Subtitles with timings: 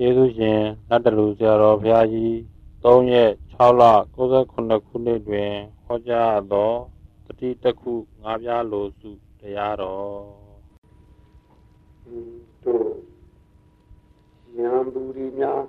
[0.00, 2.32] ယေရှုရှင်လက်တလူဆရာတော်ဘုရားကြီး
[2.82, 3.82] 3ရက်6လ
[4.24, 5.50] 69ခုနှစ်တွင်
[5.84, 6.72] ဟောကြားသော
[7.24, 9.10] တတိတခုငါးပြားလိုစု
[9.40, 10.16] တရားတော်
[12.64, 12.88] တို့
[14.58, 15.60] ရံသူတွေများ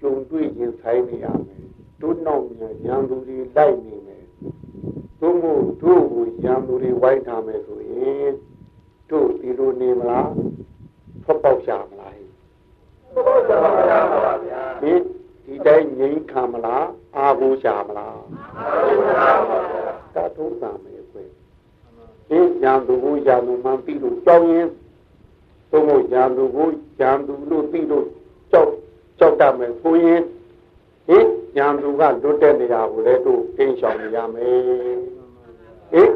[0.00, 1.62] ကြုံတွေ့ရင်ဆိုင်နေရမယ်
[2.00, 4.24] တို့နောက်မြန်ရံသူတွေလိုက်နေမယ်
[5.20, 8.30] တို့မို့တို့ကိုရံသူတွေဝိုင်းထားမယ်ဆိုရင်
[9.10, 10.30] တို့ဒီလိုနေမလား
[11.24, 12.21] ဖတ်ပေါက်ရှာမလားဖတ်ပေါက်ရှာပါဗျာ
[14.82, 14.92] ဒီ
[15.44, 18.16] ဒီတိုင်းငြိမ်းခံမလားအာကိုရှာမလား
[18.58, 21.22] အာကိုရှာပါဗျာတထုံးတာမယ်ခွေ
[22.28, 24.68] ဒီရံသူကိုရံသူမှန်ပြီးလို့ကြောင်းရင်
[25.70, 26.68] တို့မို့ရံသူကို
[27.00, 28.06] ရံသူလို့ပြီးလို့
[28.52, 28.70] ကြောက်
[29.18, 30.20] ကြောက်တတ်မယ်ဆိုရင်
[31.08, 31.26] ဟင်
[31.58, 34.60] ရံသူကလွတ်တဲ့နေရာကိုလည်းတို့တင်းရှောင်နေရမယ်
[35.92, 36.10] ဟင်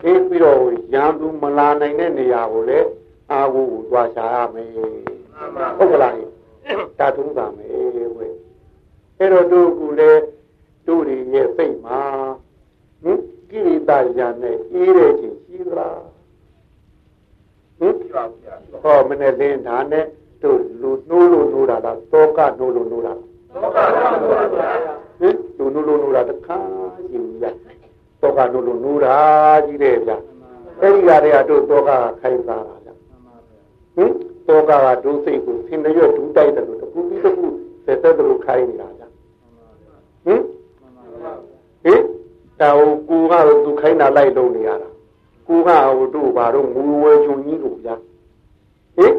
[0.00, 0.60] ခေးပြီးတော့
[0.94, 2.88] ရံသူမလာနိုင်တဲ့နေရာကိုလည်း
[3.32, 5.15] အာဟုကိုတွားရှာရမယ်
[5.78, 6.14] ဟုတ်ကလား
[6.98, 8.26] တာထုံးတာမယ်ဝဲ
[9.18, 10.22] အဲ့တော့တို့ကလည်း
[10.86, 12.00] တို့တွေရဲ့စိတ်မှာ
[13.02, 15.98] ဟင်ကိရိတာရံနဲ့အေးတဲ့ခြင်းရှိသလား
[17.78, 17.94] ဟင်
[18.82, 20.04] ဟောမနဲ့လင်းဒါနဲ့
[20.42, 23.12] တို့လူနိုးလို့နိုးတာလားသောကနိုးလို့နိုးတာ
[23.54, 24.70] သောကနိုးပါဗျာ
[25.20, 26.58] ဟင်လူနိုးလို့နိုးတာတခါ
[26.94, 27.50] ရှိဘူးဗျာ
[28.20, 29.16] သောကနိုးလို့နိုးတာ
[29.66, 30.16] ကြီးတယ်ဗျာ
[30.80, 32.94] အဲ့ဒီကတည်းကတို့သောကခိုင်းစားတာဗျာ
[33.96, 34.12] ဟင်
[34.46, 34.72] သောကက
[35.04, 37.46] ဒုစိတ်ကိုဆင်းရွက်ဒူးတိုက်တယ်လို့တခုပြီးတခု
[37.86, 39.08] သက်သက်တို့ခိုင်းနေတာဗျာ
[40.24, 40.40] ဟင်
[41.84, 42.02] ဟင်
[42.60, 44.88] တောင်ကူကတော့သူခိုင်းတာလိုက်လုပ်နေရတာ
[45.46, 47.94] ကူကဟိုတို့ဘာတော့ငူဝဲချုံကြီးလို့ဗျာ
[48.98, 49.14] ဟင်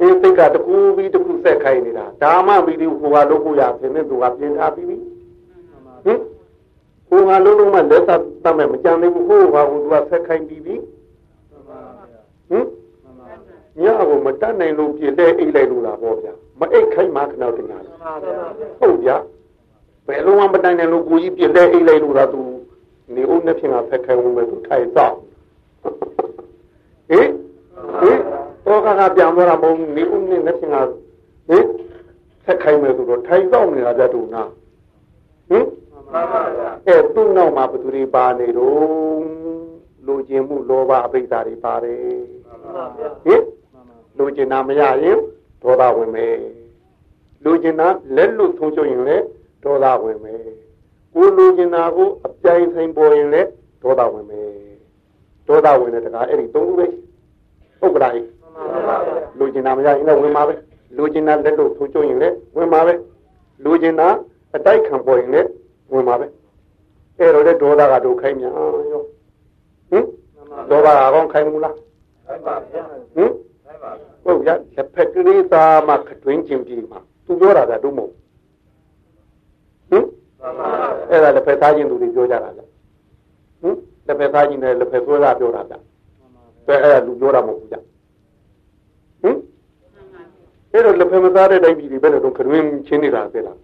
[0.00, 4.96] အေးစိတ်ကတကူပြီးတကူဆက်ခိုင်းနေတာဒါမှပြီးဒီဟိုကလုပ်ဖို့ရဖြစ်နေသူကပြင်ထားပြီးပြီ
[6.04, 6.18] ဟင်
[7.08, 10.82] ဟိုကလုံးလုံးမှလက်သက်တတ်မဲ့မကြံသေးဘူးဟိုကဟိုသူကဆက်ခိုင်းပြီးပြီဟင်
[13.82, 17.78] ညကိုမတတ်နိုင်လို့ပြင်တဲ့အိတ်လိုက်လို့လားပေါ့ဗျာမအိတ်ခိုင်းမှခဏတည်းညာ
[18.80, 19.16] ဟုတ်ဗျာ
[20.06, 22.42] ဘယ်လုံးမှမတတ်နိုင်လို့ကိုကြီးပြင်တဲ့အိတ်လိုက်လို့လားသူ
[23.14, 25.14] နေဦးနှစ်ဖြင့်ကဆက်ခိုင်းဝင်မဲ့သူထိုင်တော့
[27.10, 27.28] ဟင်
[28.00, 28.18] ဟင်
[28.66, 30.76] တော့ကကပြန်သွားတာမဟုတ်နေဦးနဲ့နဲ့ပြင်က
[31.48, 31.64] ဟင်
[32.44, 34.42] ဆက်ခိုင်းမယ်ဆိုတော့ထိုင်တော့နေတာကြတူနာ
[35.50, 35.66] ဟင်
[36.86, 39.24] အဲသူ့နောက်မှာဘသူတွေပါနေတော့
[40.06, 41.98] လူကျင်မှုလောဘအပိဓာတွေပါတယ်
[43.26, 43.42] ဟင်
[44.18, 45.18] လူကျင်တာမရရင်
[45.62, 46.34] ဒေါသဝင်မယ်
[47.44, 49.24] လူကျင်တာလက်လွတ်ဆုံးချုပ်ရင်လည်း
[49.64, 50.40] ဒေါသဝင်မယ်
[51.14, 53.48] ကိုလူကျင်တာကိုအပြိုင်ဆိုင်ပေါ်ရင်လည်း
[53.82, 54.48] ဒေါသဝင်မယ်
[55.48, 56.86] ဒေါသဝင်တဲ့တကားအဲ့ဒီသုံးခုပဲ
[57.80, 58.12] ဟုတ်ကလား
[59.38, 60.54] လူကျင်တာမရရင်လည်းဝင်ပါပဲ
[60.96, 62.94] လူကျင်တာလက်လို့ထိုးကျုံရင်လည်းဝင်ပါပဲ
[63.64, 64.08] လူကျင်တာ
[64.54, 65.48] အတိုက်ခံပေါ်ရင်လည်း
[65.92, 66.26] ဝင်ပါပဲ
[67.18, 70.04] အဲ့တော့တဲ့ဒေါသကဒုခိုင်းမြန်ရောဟင်
[70.70, 71.74] ဒေါသကကောင်းခိုင်းမလား
[72.26, 72.82] ခိုင်းပါဗျာ
[73.16, 73.30] ဟင်
[74.24, 78.12] ဟုတ်ရလက်ဖက်ကလေးသားမှခတွင်းကျင်ပြီမှာသူပြောတာကတို့မဟုတ်
[79.90, 80.04] ဟင်
[81.10, 82.64] အဲ့ဒါလက်ဖက်သားချင်းသူတွေပြောကြတာလေ
[83.62, 83.76] ဟင်
[84.06, 85.74] လက်ဖက်သားချင်းနဲ့လက်ဖက်ပြောတာပြောတာဗျ
[86.66, 89.36] ဘယ်အဲ့ဒါလူပြောတာမဟုတ်ဘူးဗျဟင်
[90.72, 93.58] အဲ့တော့လက်ဖက်မသားတဲ့တိုင်းပြည်တွေဘယ်နဲ့တော့ခရွင်းချင်းနေတာသိလား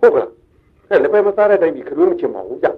[0.00, 0.30] ဟုတ်ကလား
[0.88, 2.68] အဲ့လက်ဖက်မသားတဲ့တိုင်းပြည်ခရွင်းမချင်းပါဘူးဗျ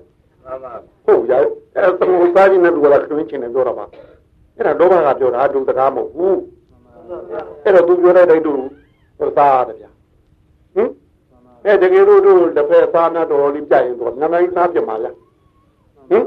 [1.06, 1.32] ဟုတ်ရ
[1.76, 3.84] အဲ့သမုစားကြီးနဲ့လူကခရွင်းချင်းနေပြောတာပါ
[4.56, 6.40] အဲ့ဒါလောဘကပြောတာဒုစကားမဟုတ်ဘူး
[7.64, 9.86] အဲ့တော့သူပြောတဲ့တိုင်းတို့သားရတယ်ဗျ
[10.74, 10.90] ဟင်
[11.64, 15.16] အဲ့တကယ်လို့တို့လက်ဖက်သားနဲ့တော်လေးပြရင်တော့ငါနိုင်သားပြမှာလား
[16.10, 16.24] ဟင်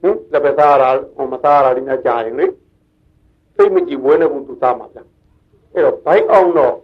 [0.00, 0.84] ဟင်လက်ဖက်သားရ
[1.16, 2.46] ဟိုမသားရလေးများကြာရင်လေ
[3.56, 4.98] စိတ်မကြည်ဝဲနေဘူးသူသားမှာဗျ
[5.74, 6.74] အဲ့တော့ဘိုက်အောင်တော့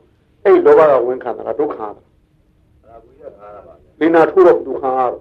[0.45, 1.89] အဲ့လောဘကဝင်ခံတာဒုက္ခတာ
[4.01, 5.21] လိနာထိုးတော့ဒုက္ခရတော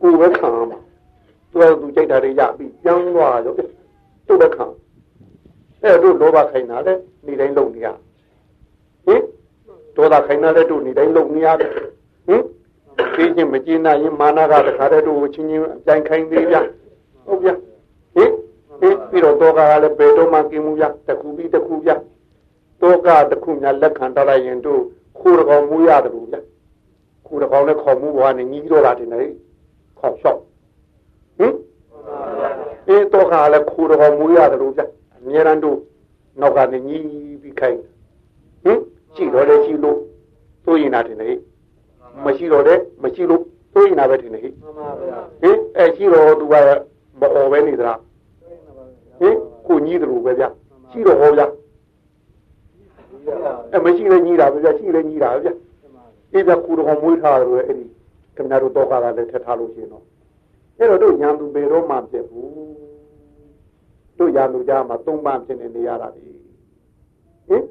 [0.00, 0.78] ကိုယ်ပဲခံမှာ
[1.50, 3.54] သူကသူကြိုက်တာတွေရပြီးပြန်သွားရော
[4.32, 4.66] သူ့ပဲခံ
[5.82, 6.94] အဲ့တို့လောဘခိုင်းတာလေ
[7.26, 7.88] နေတိုင်းလုံနေရ
[9.06, 9.22] ဟင်
[9.96, 11.70] ဒေါသခိုင်းတာလေတို့နေတိုင်းလုံနေရတယ်
[12.26, 12.42] ဟင်
[13.14, 16.56] သိချင်းမကျင်းနိုင်ရင်မာနကတခါတည်းတို့ချင်းချင်းအပြိုင်ခိုင်းသေးဗျ
[17.26, 17.50] ဟုတ်ဗျ
[18.14, 18.30] ဟင်
[18.80, 21.90] ဟင်ပြီးတော့တောကကလည်းဘယ်တော့မှกินမှုဗျတခုပြီးတခုဗျ
[22.80, 24.80] တောကတခုများလက်ခံတလိုက်ရင်တို့
[25.18, 26.36] ခိုးတကောင်မူရတယ်ဗျ
[27.26, 29.20] ခိုးတကောင်လည်းခေါ်မှုဘွားနေကြီးတော့တာတင်နေ
[29.98, 30.40] ခေါ်လျှောက်
[31.38, 31.54] ဟင်
[32.88, 34.82] အေးတောကလည်းခိုးတကောင်မူရတယ်လို့ဗျ
[35.16, 35.78] အမြဲတမ်းတို့
[36.40, 37.04] နောက်ကနေကြီး
[37.42, 37.80] ပြီးခိုင်း
[38.64, 38.78] ဟင်
[39.14, 39.98] ကြည့်တော့လေကြည့်လို့
[40.64, 41.28] သိုးရင်တာတင်နေ
[42.24, 43.42] မရှိတော့တဲ့မရှိလို့
[43.74, 44.54] သိုးရင်တာပဲတင်နေဟင်
[45.76, 46.54] အဲရှိတော့သူက
[47.20, 47.98] မအော်ပဲနေသလား
[49.20, 49.36] ဟင်
[49.66, 50.44] ကိုကြီးတယ်လို့ပဲဗျ
[50.90, 51.42] ရှိတော့ဟောဗျ
[53.72, 55.50] အဲမရှိလဲကြီးတာပဲဗျရှိလဲကြီးတာပဲဗျ
[56.32, 57.84] အေးဗျကိုတော်မွေးထားတယ်လို့အဲ့ဒီ
[58.36, 60.04] ခင်ဗျားတို့တော့ကားလည်းထက်ထားလို့ရှိရင်တော့
[60.78, 62.50] အဲ့တော့တို့ညာသူဘယ်တော့မှပြည့်ဘူး
[64.18, 66.24] တို့ညာသူကြားမှာသုံးပန်းဖြစ်နေနေရတာဒီ
[67.48, 67.64] ဟင်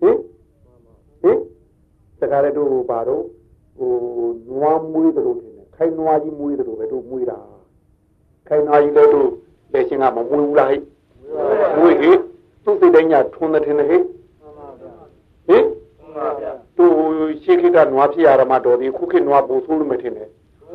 [0.00, 0.02] ဟ
[1.30, 1.38] င်
[2.18, 3.24] တခါတည်းတို့ဘာတော့
[3.78, 3.92] ဟို
[4.50, 7.38] နွားမွေးတယ်လို့ထင်တယ်ခိုင်နွားကြီးမွေးတယ်လို့ပဲတို့မွေးတာ
[8.48, 9.28] ခိုင်နွားကြီးလည်းတို့
[9.72, 10.80] လက်ရှင်ကမမွေးဘူးလားဟဲ့
[11.78, 12.18] မွေးဟဲ့
[12.64, 14.02] သူ့စိတ်တိုင်းညာထွန်းတဲ့ထင်တယ်ဟဲ့
[15.48, 15.64] ဟင်
[16.76, 16.86] သူ
[17.42, 20.28] ရှိခိကနွားဖြစ်ရမှာတော်ဒီခုခေတ်နွားပူဆိုးလို့မထင်နဲ့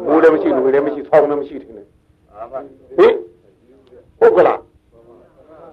[0.06, 1.88] မိုးလည်းမရှိလူလည်းမရှိဆောင်းလည်းမရှိထင်တယ်
[2.98, 3.14] ဟင်
[4.20, 4.60] ဟုတ်ကလား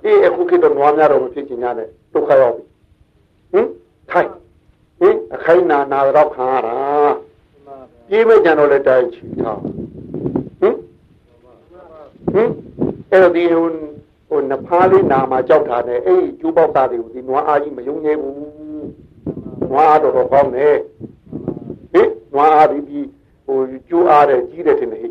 [0.04, 2.64] အေးအခုခေတ်တော့နွားများတော့မဖြစ်ချင်ရတယ်ဒုက္ခရောက်ပြီ
[3.52, 3.66] ဟင်
[4.10, 4.30] ထိုင်
[5.00, 6.76] ဟင်အခိုင်နာနာတော့ခံရတာ
[8.08, 9.58] ပြေးမကြံတော့လည်းတိုင်းချီထား
[10.60, 10.76] ဟင်
[12.32, 12.48] ဟင်
[13.10, 13.66] အဲ့တော့ဒီဟို
[14.28, 18.36] ဟိုနဖားလေးနာမှာကြောက်တာနဲ့အဲ့ဒီကျူးပေါက်သားတွေကိုဒီနွားအားကြီးမယုံရဲဘူး
[19.70, 20.76] နွားအားတော်တော်ကောင်းတယ်
[21.92, 23.06] ဟင်နွားအားဒီပြီး
[23.44, 23.58] ဟို
[23.88, 25.08] ကျူးအားတယ်ကြီးတယ်ထင်တယ်ဟိ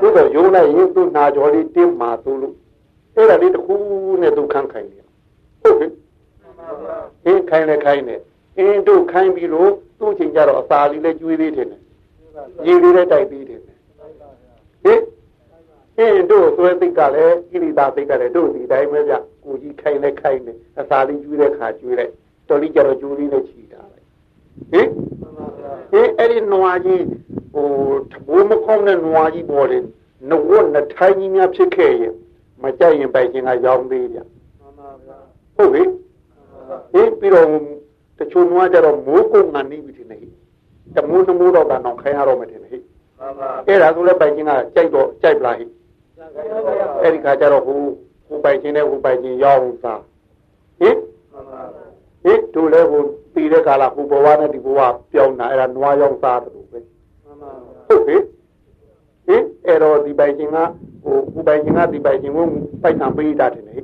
[0.00, 2.54] သို့တော့ယုံလိုက်ရင်သူ့နာကြော်လေးတင်းမာသူလို့
[3.16, 3.74] အဲ့ဒါလေးတစ်ခု
[4.20, 5.04] နဲ့သူခန့်ခိုင်တယ်
[5.62, 5.90] ဟုတ်ကဲ့
[7.24, 8.16] ဟင်ခိုင်လေခိုင်နေ
[8.58, 11.68] အင်းတို့ခိုင်းပြီးလို့သူ့ချိန်ကြတော့အစာလေးလည်းကျွေးသေးတယ်
[12.66, 13.78] ရေလေးလည်းတိုက်သေးတယ်ဟင်
[15.98, 19.14] အင်းတို့သွဲသိက်ကလည်းကိရိတာသိက်ကလည်းတို့ဒီတိုင်းပဲဗျ
[19.44, 22.12] ကိုကြီးခိုင်းလဲခိုင်းနေအစာလေးကျွေးတဲ့ခါကျွေးလိုက်
[22.48, 24.00] တော်လေးကြတော့ကျွေးလေးနဲ့ချီတာလေ
[24.72, 24.86] ဟင်
[25.32, 25.51] ဟင်
[26.22, 27.04] အဲ့ဒီနွားကြီး
[27.52, 27.68] ဟို
[28.10, 29.84] တဘိုးမကောင်းတဲ့နွားကြီးပေါ်တယ်
[30.30, 32.14] နဝတ်နှစ်ထိုင်းကြီးများဖြစ်ခဲ့ရင်
[32.62, 34.18] မကြိုက်ရင်ပိုက်ခြင်းကရောင်းသေးဗျ
[35.56, 35.82] ဟုတ်ပြီ
[36.92, 37.46] ဟင်ပြီးတော့
[38.18, 40.20] တချို့နွားကြတော့မိုးကုတ်ငန်နေပြီထင်တယ်
[40.96, 42.68] တမိုးနမိုးတော့ကတော့ခိုင်းရတော့မထင်ဟိ
[43.66, 45.66] အဲ့ဒါဆိုလည်းပိုက်ခြင်းကကြိုက်တော့ကြိုက်ပလားဟိ
[47.02, 47.78] အဲ့ဒီခါကျတော့ဟို
[48.26, 50.02] ဟိုပိုက်ခြင်းနဲ့ဟိုပိုက်ခြင်းရောင်းစား
[50.80, 50.96] ဟင်
[52.22, 53.02] ဟင်တို့လည်းဟို
[53.34, 54.80] ပြီးတဲ့ကာလဟိုဘဝနဲ့ဒီဘဝ
[55.12, 56.78] ပြောင်းတာအဲ့ဒါနွားရောင်းစားတယ်လို့ပဲ
[57.88, 58.16] ဟုတ်ပြီ
[59.26, 60.58] ဟင်အဲ့တော့ဒီပိုက်ခြင်းက
[61.04, 62.46] ဟိုဟိုပိုက်ခြင်းကဒီပိုက်ခြင်းကို
[62.82, 63.78] ပိုက်ဆံပေးတာတယ်ဟိ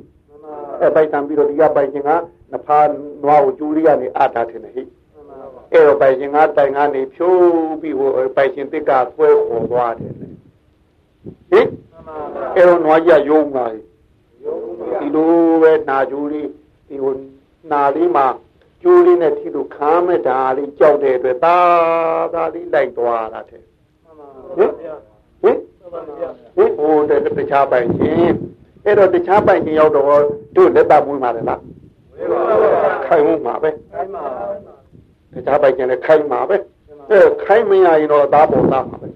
[0.81, 2.11] အဲပိုက်ဆံပြီးတော့ဒီကပိုက်ခြင်းက
[2.53, 2.79] နဖာ
[3.23, 4.83] နွားကိုကျူးလေးကနေအတာတယ်ဟိ
[5.73, 7.41] အဲ့တော့ပိုင်ရှင်ကတိုင်ကနေဖြိုး
[7.81, 10.29] ပြီးဟိုပိုင်ရှင်တစ်ကဆွဲခေါ်သွားတယ်လေ
[11.51, 11.67] ဟင်
[12.55, 15.31] အဲ့တော့နွားကြီးယုံလာဒီလို
[15.61, 16.47] ပဲနာကျိုးလေး
[16.87, 17.13] ဒီဟို
[17.71, 18.27] နာလေးမှာ
[18.81, 21.57] ကျိုးလေးနဲ့ထိလို့ခမ်းမဲ့ဓာလေးကြောက်တဲ့အတွက်သာ
[22.33, 23.61] သာလေးလိုက်သွားတာတဲ့
[24.57, 24.71] ဟင်
[25.41, 25.57] ဟင်
[26.55, 26.95] ဟင်ဟို
[27.37, 28.33] တခြားပိုင်ရှင်
[28.85, 30.23] အဲ့တော့တခြားပိုင်ရှင်ရောက်တော့
[30.55, 31.61] တို့လက်သားမွေးမှာလေလား
[33.05, 34.23] ခိုင်မှုမှာပဲခိုင်မှာ
[35.33, 36.55] တခြားပိုက်ကျင်လည်းခိုင်းမှာပဲ
[37.09, 39.07] အဲခိုင်းမရရင်တော့သားပေါ်သားမှာပဲ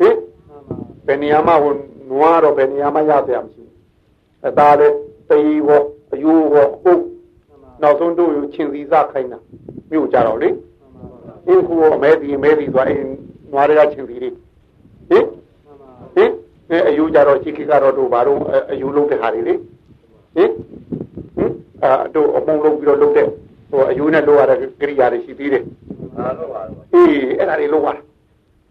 [0.00, 0.16] ဟင်
[1.06, 1.72] ဘယ်နေရာမှာဟို
[2.10, 3.76] နွားတော့ဘယ်နေရာမှာရပြမရှိဘူး
[4.46, 4.96] အသားလည်း
[5.30, 5.82] တေးဟော
[6.12, 7.04] အယိုးဟောအုပ်
[7.82, 9.38] နောက်ဆုံးတို့ယူချင်းစီစားခိုင်းတာ
[9.90, 10.48] မြို့ကြတော့လေ
[11.46, 13.06] အင်းခုအမဲဒီအမဲဒီသွားအင်း
[13.52, 14.34] နွားတွေကချင်းစီလေး
[15.10, 15.24] ဟင်
[16.14, 16.30] ဟင်
[16.70, 18.38] အဲအယူကြတော့ရှိခိကတော့တို့ဘာတော့
[18.70, 19.54] အယူလုံးတဲ့ဟာတွေလေ
[20.34, 20.50] ဟင်
[21.36, 21.52] ဟင်
[21.82, 23.26] အာတို့အပုံလုံးပြီးတော့လုံးတဲ့
[23.70, 25.62] ဟိုအယူနဲ့လိုရတဲ့ကိရိယာတွေရှိသေးတယ်
[26.16, 26.60] ဟာလို့ပါ
[26.94, 27.88] အေးအဲ့ဒါတွေလိုရ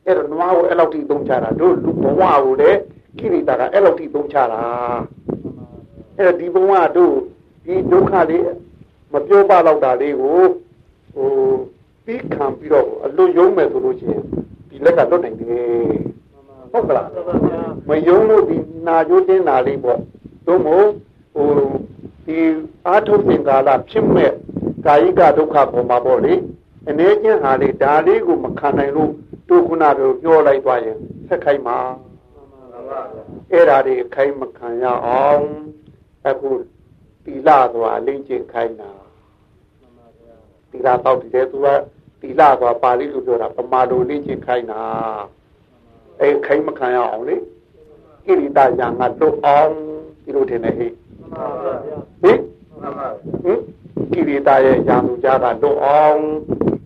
[0.05, 2.79] အဲ့တော့နွားကိုအဲ့လောက်ထိသုံးချတာတို့လူဘဝကိုလည်း
[3.19, 4.61] ကိရိတာကအဲ့လောက်ထိသုံးချတာ
[6.17, 7.15] အဲ့တော့ဒီဘဝတို့
[7.65, 8.43] ဒီဒုက္ခလေး
[9.11, 10.41] မပြောပါတော့တာလေးကို
[11.15, 11.29] ဟို
[12.05, 14.23] ပြီးခံပြီးတော့အလွတ်ယုံမယ်ဆိုလို့ရှိရင်
[14.69, 16.01] ဒီလက်ကလွတ်နိုင်တယ်
[16.71, 17.09] ဟုတ်ကလား
[17.87, 19.99] မယုံလို့ဒီနာကျိုးတင်းနာလေးပေါ့
[20.47, 20.91] သို့မဟုတ်
[21.33, 21.47] ဟို
[22.25, 22.37] ဒီ
[22.87, 24.31] အာထုတ်ပင်ကာလဖြစ်မဲ့
[24.85, 26.33] ကာယကဒုက္ခပေါ်မှာပေါ့လေ
[26.89, 29.11] အနေချင်းဟာလေဒါလေးကိုမခံနိုင်လို့
[29.49, 30.97] တို့ခုနကပြောလိုက်သွားရင်
[31.27, 31.77] ဆက်ခိုင်းမှာ
[33.51, 35.43] အဲ့ဒါတွေခိုင်းမခံရအောင်
[36.27, 36.49] အခု
[37.25, 38.91] တီလာဆိုတာလိမ့်ကျင်ခိုင်းတာ
[40.71, 41.67] တီလာတော့တည်းသူက
[42.21, 44.81] တီလာဆိုတာပါဠိလိုပြောတာပမာလိုလိမ့်ကျင်ခိုင်းတာ
[46.21, 47.35] အဲ့ခိုင်းမခံရအောင်လေ
[48.25, 49.71] ကိရိတာညာငါတို့အောင်
[50.23, 50.91] ဒီလိုထင်တယ်ဟဲ့
[52.21, 52.39] ဟင်
[53.43, 53.59] ဟင်
[54.11, 56.21] ကိရိတာရဲ့ညာသူကြတာလွတ်အောင်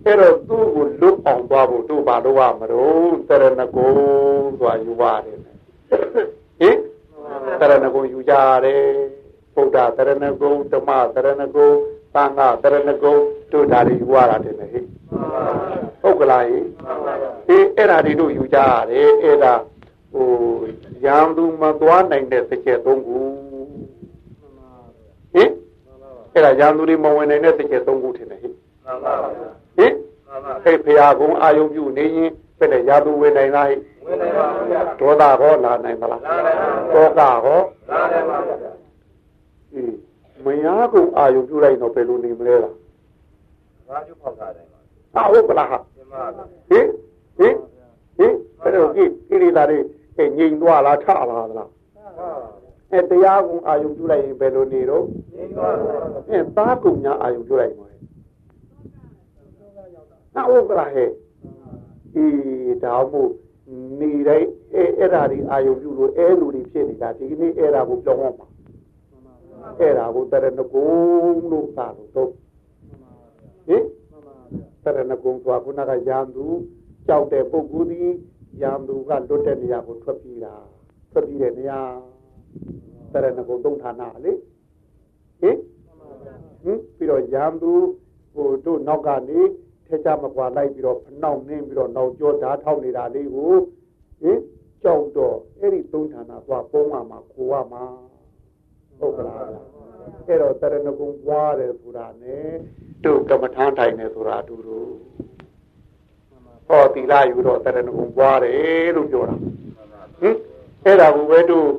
[0.06, 3.90] အဲ့တော့သူ့ကိုလွတ်အောင်သွားဖို့တို့ဘာလို့ရမလို့တရဏဂုံ
[4.58, 5.46] ဆိုတာယူပါတယ်ဟ
[6.70, 6.78] င်
[7.60, 8.34] တရဏဂုံယူကြ
[8.66, 8.84] တယ်
[9.54, 11.70] ဗုဒ္ဓတရဏဂုံဓမ္မတရဏဂုံ
[12.16, 13.16] သံဃာတရဏဂုံ
[13.52, 14.70] တို့ဒါတွေယူရတာတယ်ဟဲ့
[16.02, 16.66] ဟုတ်ကလားဟေး
[17.78, 19.54] အဲ့ဒါတွေတို့ယူကြရတယ်အဲ့ဒါ
[20.14, 20.28] ဟို
[21.06, 23.20] ရံသူမသွားနိုင်တဲ့စကြယ်သုံးခု
[25.34, 25.52] ဟင်
[26.34, 28.54] အဲ့ဒါရန်သူတွေမဝင်နိုင်တဲ့တကယ်သုံးခုထင်တယ်ဟင်
[28.86, 29.30] မှန်ပါပါ
[29.78, 29.94] ဟင်
[30.66, 37.65] အဲ့ဖရာကုံအာယုံပြုနေရင်ဘယ်နဲ့ရာသူဝင်နိုင်လားဟိဝင်နိုင်ပါဗျာဒေါသဟောလာနိုင်မလားလာနိုင်ပါဗျာတောကဟောလာနိုင်ပါဗျာဟင်
[40.46, 42.74] မယားကုံအာယုံပြုလိုက်တော့ဘယ်လိုနေမလဲလား
[43.88, 44.66] ဘာကျုပ်ဖောက်တာတယ်
[45.16, 45.80] ဟာဟုတ်ကလားဟာ
[46.70, 46.88] ဟင်
[47.40, 47.56] ဟင်
[48.18, 49.78] ဟင်အဲ့တော့ကိကိရိတာတွေ
[50.38, 51.70] ငြိမ်သွားလားထလာလား
[52.18, 52.20] ဟ
[52.92, 55.06] အဲတရားကုံအာယုပြုလိုက်ရင်ဘယ်လိုနေတော့
[56.30, 57.88] အဲသားကုံညာအာယုပြုလိုက်မှာ
[60.36, 61.10] နာဥက္ကရာဟဲ့
[62.14, 62.26] ဒီ
[62.84, 63.32] ဒါမို့
[64.00, 68.48] နေတိုင်းအဲအဲ့ဓာဒီအာယုပြုလို့အဲလူတွေဖြစ်နေတာဒီကနေ့အဲ့ဓာကိုပြောင်းအောင်ပါ
[69.80, 70.90] အဲ့ဓာကိုတရဏဂုံ
[71.52, 72.30] လို့သာလို့တော့
[73.68, 73.84] ဟင်
[74.84, 76.46] တရဏဂုံသွားခုနကရန်သူ
[77.08, 78.04] ကြောက်တဲ့ပုဂ္ဂိုလ်ဒီ
[78.62, 80.56] ရန်သူကလွတ်တဲ့နေရာကိုထွက်ပြေးတာ
[81.12, 81.80] ထွက်ပြေးတဲ့နေရာ
[83.14, 84.34] တရဏဂုံသုံးဌာနလေ
[85.42, 85.58] ဟင်
[86.64, 87.72] ဟင်ပြီးတော့ရန်သူ
[88.34, 89.40] ဟိုတို့နောက်ကနေ
[89.88, 93.54] ထဲချမကွာလိုက်ပြီးတော့ဖနှောက်နှင်းပြီးတော့နောက်ကျောဓာထောက်နေတာလေးကို
[94.22, 94.40] ဟင်
[94.84, 97.84] ကြောက်တော့အဲ့ဒီသုံးဌာနသွားပုံးမှာမှာခိုးရမှာ
[99.00, 99.44] ဟုတ်ကလား
[100.28, 102.38] အဲ့တော့တရဏဂုံပွားတယ်ဆိုတာ ਨੇ
[103.04, 104.80] တို့ကမ္မထမ်းထိုင်နေဆိုတာအတူတူ
[106.68, 109.36] ဟောတိလာယူတော့တရဏဂုံပွားတယ်လို့ပြောတာ
[110.20, 110.36] ဟင်
[110.86, 111.70] အဲ့ဒါကိုပဲတို့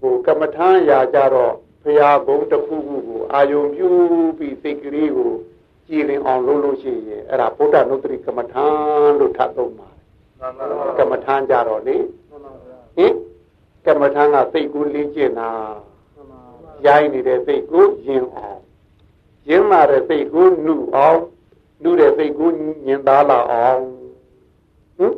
[0.00, 1.52] ဟိုကမ္မထမ်းရာကြတော့
[1.82, 3.90] ဖရာဘုံတစ်ခုခုကိုအာယုံပြု
[4.38, 5.32] ပြီးစိတ်ကလေးကို
[5.88, 10.00] ကြည်လင်အောင်လုပ်လို့ရှိရင်အဲ့ဒါဗုဒ္ဓနုတ္တိကမ္မထမ်းလို့ထပ်သုံးပါတယ်
[10.98, 11.96] ကမ္မထမ်းကြတော့လေ
[12.96, 13.14] ဟင်
[13.86, 15.50] ကမ္မထမ်းကစိတ်ကိုလင်းကျင်တာ
[16.86, 18.62] ရိုင်းနေတဲ့စိတ်ကိုယင်အောင်
[19.48, 21.20] ယင်လာတဲ့စိတ်ကိုနှုအောင်
[21.82, 22.50] နှုတဲ့စိတ်ကို
[22.86, 23.82] ညင်သားလာအောင်
[24.98, 25.14] ဟင်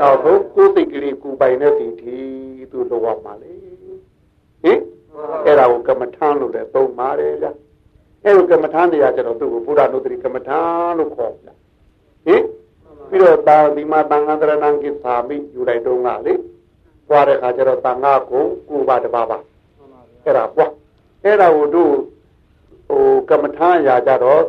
[0.00, 2.18] နောက်ဆုံးကိုယ်စိတ်ကလေးကိုပိုင်တဲ့စီတီ
[2.70, 3.52] သူလောရမှာလေ
[4.62, 4.80] ဟင်
[5.44, 7.52] အဲ့ဒါကိုကမ္မထမ်းလို့လည်းသုံးပါတယ်ဗျာ
[8.24, 10.60] အဲ့လိုကမ္မထာနေရာကျတော့သူ့ကိုဘုရားနုတ္တိကမ္မထာ
[10.98, 11.48] လို့ခေါ်ပြ
[12.26, 12.42] ဟင်
[13.08, 16.32] ပြီးတော့တာဒီမှာတန်ခါတရဏံကိသာမိယူလိုက်တော့ငါလေ
[17.08, 19.38] ပွားတဲ့ခါကျတော့တန်ခါကိုကိုပါတပါပါ
[20.24, 20.70] အဲ့ဒါပွား
[21.24, 21.94] အဲ့ဒါကိုတို့
[22.88, 24.42] ဟိုကမ္မထာရာကြတော့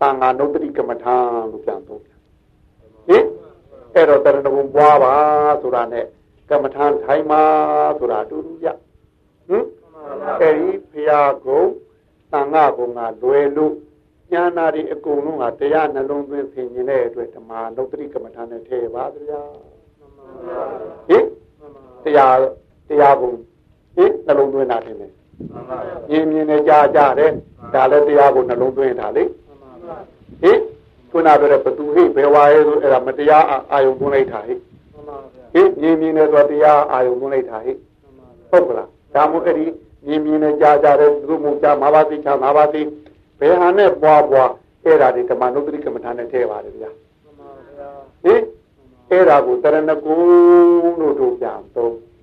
[0.00, 1.16] တန်ခါနုတ္တိကမ္မထာ
[1.50, 2.18] လို့ပြန်သုံးဟင်
[3.94, 5.14] အဲ့တော့တရဏဂုံပွားပါ
[5.62, 6.06] ဆိုတာနဲ့
[6.50, 7.42] ကမ္မထာထိုင်ပါ
[7.98, 8.68] ဆိုတာအတူတူကြ
[9.48, 9.64] ဟင်
[10.40, 11.62] အဲ့ဒီဖရာကုံ
[12.32, 13.74] တန်ခါကုံကလွယ်လို့
[14.32, 19.42] ညာနာတွေအကုန်လုံးကတရားနှလုံးသွင်းဆင်ခြင်တဲ့အတွက်ဓမ္မလုတ်တိကမ္မထာနဲ့ထည့်ပါဗျာ
[21.08, 21.24] ဟင်
[22.04, 22.36] တရား
[22.88, 23.30] တရားကုံ
[23.96, 25.12] ဟင်နှလုံးသွင်းတာထင်တယ်
[26.08, 27.30] မြင်မြင်နဲ့ကြားကြတယ်
[27.74, 29.24] ဒါလည်းတရားကိုနှလုံးသွင်းတာလေ
[30.42, 30.58] ဟင်
[31.10, 34.54] ခုနပြောတဲ့ဘသူဟိဘယ်ဝါရဲဆိုအဲ့ဒါမတရားအာယုံသွင်းလိုက်တာဟိ
[35.54, 37.72] ဟင်မြင်မြင်နဲ့ဆိုတရားအာယုံသွင်းလိုက်တာဟိ
[38.50, 39.66] ဟုတ်ကလားဒါမှမဟုတ်အဲ့ဒီ
[40.06, 42.82] မြင်မြင်နဲ့ကြားကြတယ်သူတို့မကြားမှာပါသိချာမှာပါသိ
[43.40, 44.50] ဘယ်ဟာနဲ့ပွားပွား
[44.84, 46.90] အဲ့ဒါဒီဓမ္မနုဒ္ဒတိကမ္မထာနဲ့ထည့်ပါတယ်ဗျာ
[48.24, 48.40] ဟင်
[49.10, 50.18] အဲ့ဒါကိုတရဏဂုံ
[51.00, 52.13] လို့တို့ပြန်သုံးဟင်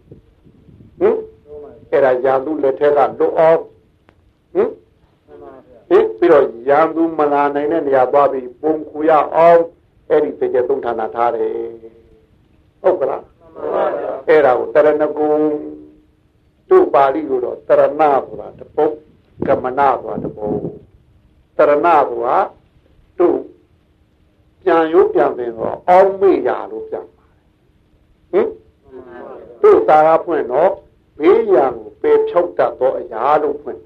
[1.91, 3.59] အဲ့ဒါရာသူလက်ထက်ကလွတ်အောင်
[4.53, 4.69] ဟင်
[5.89, 9.61] ဟင်ပြီးတော့ရန်သူမလာနိုင်တဲ့နေရာသွားပြီးပုံခူရအောင်
[10.09, 11.53] အဲ့ဒီစေကျသုံးဌာနထားတယ်
[12.81, 13.23] ဟုတ်ကလား
[14.27, 15.31] အဲ့ဒါကိုတရဏဂုံ
[16.69, 18.93] တို့ပါဠိကိုတော့တရဏဆိုတာတပုတ်
[19.47, 20.57] ကမနာဆိုတာတပုတ်
[21.57, 22.37] တရဏဆိုတာ
[23.19, 23.37] တို့
[24.61, 27.41] ပြန်ရုပ်ပြန်ပင်တော့အောင်းမေ့ရလို့ပြန်ပါတယ်
[28.31, 28.47] ဟင်
[29.61, 30.71] တို့သာရဖွင့်တော့
[31.21, 33.79] ဘေးရန်ကိုပယ်ဖြောက်တတ်သောအရာလို့ဖွင့်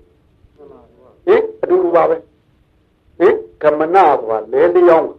[1.26, 2.18] ဟင်အတူတူပါပဲ
[3.20, 5.10] ဟင်ကမနာဆိုတာလဲလျောင်း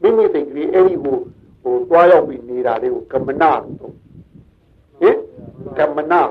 [0.00, 1.16] မိမိစိတ်ကလေးအဲ့ဒီကို
[1.62, 3.94] ဟိုတွားရောက်ပြီးနေတာလေးကိုကမနာလို့
[5.00, 5.16] ဟင်
[5.78, 6.22] ကမနာ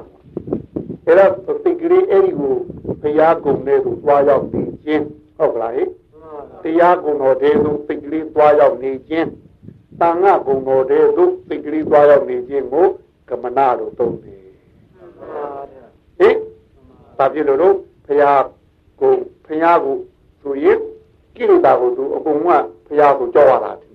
[1.05, 2.55] အဲ့တော့စိတ်ကလေးအဲ့ဒီကို
[3.01, 5.05] ဘုရားကုံတဲ့ကိုတွားရောက်နေခြင်း
[5.37, 5.89] ဟုတ်ကလားဟင်
[6.63, 9.29] တရားကုံတော်တဲ့သို့စိတ်ကလေးတွားရောက်နေခြင်း
[9.99, 12.85] တန်ခါကုံတော်တဲ့သို့စိတ်ကလေးတွားရောက်နေခြင်းကို
[13.29, 14.40] ကမနာလို့သုံးတယ်
[16.19, 16.35] ဟင်
[17.17, 17.75] ဘာဖြစ်လို့လို့
[18.05, 18.43] ဘုရား
[18.99, 19.13] ကို
[19.45, 19.95] ဘုရားကို
[20.41, 20.79] ဆိုရင်
[21.35, 22.47] ကိရိတာကိုသူအကုန်က
[22.87, 23.91] ဘုရားကိုကြောက်ရတာတယ်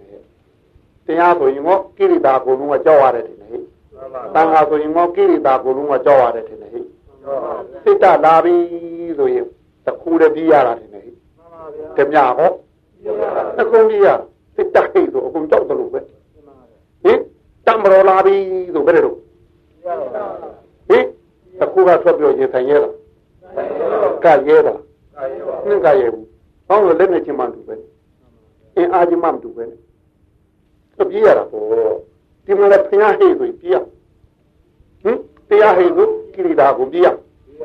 [1.06, 3.62] တရားဆိုရင်တော့ကိရိတာကိုလုံးကကြောက်ရတယ်တယ်ဟဲ့
[4.34, 6.70] တန်ခါဆိုရင်တော့ကိရိတာကိုလုံးကကြောက်ရတယ်တယ်ဟဲ့
[7.82, 8.54] စိတ်တလာပြီ
[9.18, 9.46] ဆိုရင်
[9.86, 11.04] တခုတည်းပြီးရတာတယ်ဟဲ့
[11.96, 12.50] တမဟော
[13.60, 14.08] အကုန်ကြီးရ
[14.54, 16.00] စိတ်တဟိဆိုအကုန်ကြောက်တယ်လို့ပဲ
[17.04, 17.18] ဟင်
[17.66, 18.36] တမရောလာပြီ
[18.74, 20.65] ဆိုဘယ်လိုဟင်
[21.58, 22.92] တခုကထွက်ပြောရင်ဆိုင်ရလား
[24.24, 24.74] ကရဲတာ
[25.66, 26.26] နှင်းကရဲဘူး
[26.68, 27.74] ဟောလို့လက်နဲ့ချင်းမှတူပဲ
[28.76, 29.64] အင်းအားချင်းမှမတူပဲ
[31.00, 31.66] အပြေးရတာပေါ့
[32.44, 33.76] ဒီမှာလည်းဖျားဟိဆိုပြေးရ
[35.02, 37.06] ဟင်တရားဟိဆိုကိရိတာကိုပြေးရ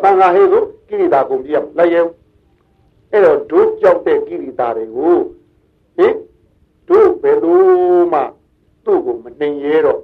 [0.01, 2.01] သံဃာဟိဆိုကိရိတာကိုပြေးရလိုက်ရဲ
[3.11, 5.15] အဲ့တော့တို့ကြောက်တဲ့ကိရိတာတွေကို
[5.97, 6.13] ဟင်
[6.89, 7.59] တို့ဘယ်လို
[8.13, 8.19] မှ
[8.85, 9.99] သူ့ကိုမနှင်ရဲတော့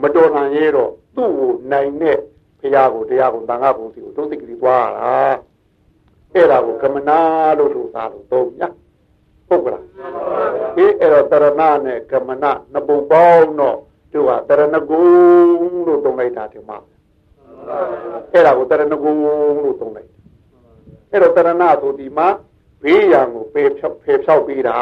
[0.00, 2.18] မတော်နိုင်ရဲတော့သူ့ကိုနိုင်တဲ့
[2.60, 5.14] ဖရာကိုတရားကိုတန်ခါဘုံစီကိုတို့စိတ်ကလေးသွားတာ
[6.34, 7.18] အဲ့ဒါကိုကမနာ
[7.58, 8.62] လို့လို့သာလို့သုံးည
[9.48, 9.84] ဟုတ်ကလား
[10.76, 13.78] အေးအဲ့တော့တရဏနဲ့ကမနာနှစ်ပုံပေါင်းတော့
[14.12, 15.04] သူကတရဏဂုံ
[15.86, 16.82] လို့သုံးလိုက်တာဒီမှာဟ
[18.32, 19.12] အဲ့ဒါကိုတရဏဂုံ
[19.64, 20.10] လို့သုံးလိုက်
[21.10, 22.28] အဲ့တော့တရဏဆိုဒီမှာ
[22.82, 24.78] ဘေးရန်ကိုပေဖြောက်ဖေဖြောက်ပေးတာ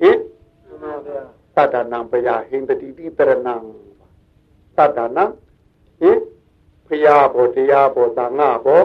[0.00, 0.18] ဟင်
[1.54, 3.54] သတ္တနံပယဟိန္တတိတိတရဏံ
[4.76, 5.24] သတ္တနံ
[6.00, 6.18] ဟင်
[6.86, 8.82] ဖရာဘောတရားဘောသံဃာဘော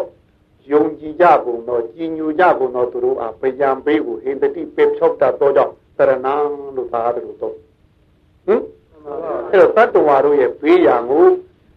[0.71, 6.35] ယုံကြည်ကြကုန်တော့ကြည်ညိုကြကုန်တော့သူတို့အားဗျံဘေးကိုဟိန္တတိပေဖြောက်တာတော့ကြောင့်တရဏံ
[6.75, 7.55] လို့သာတယ်လို့တော့
[8.45, 8.61] ဟင်
[9.51, 11.25] အဲ့တော့တတ္တဝါတို့ရဲ့ဘေးရန်ကို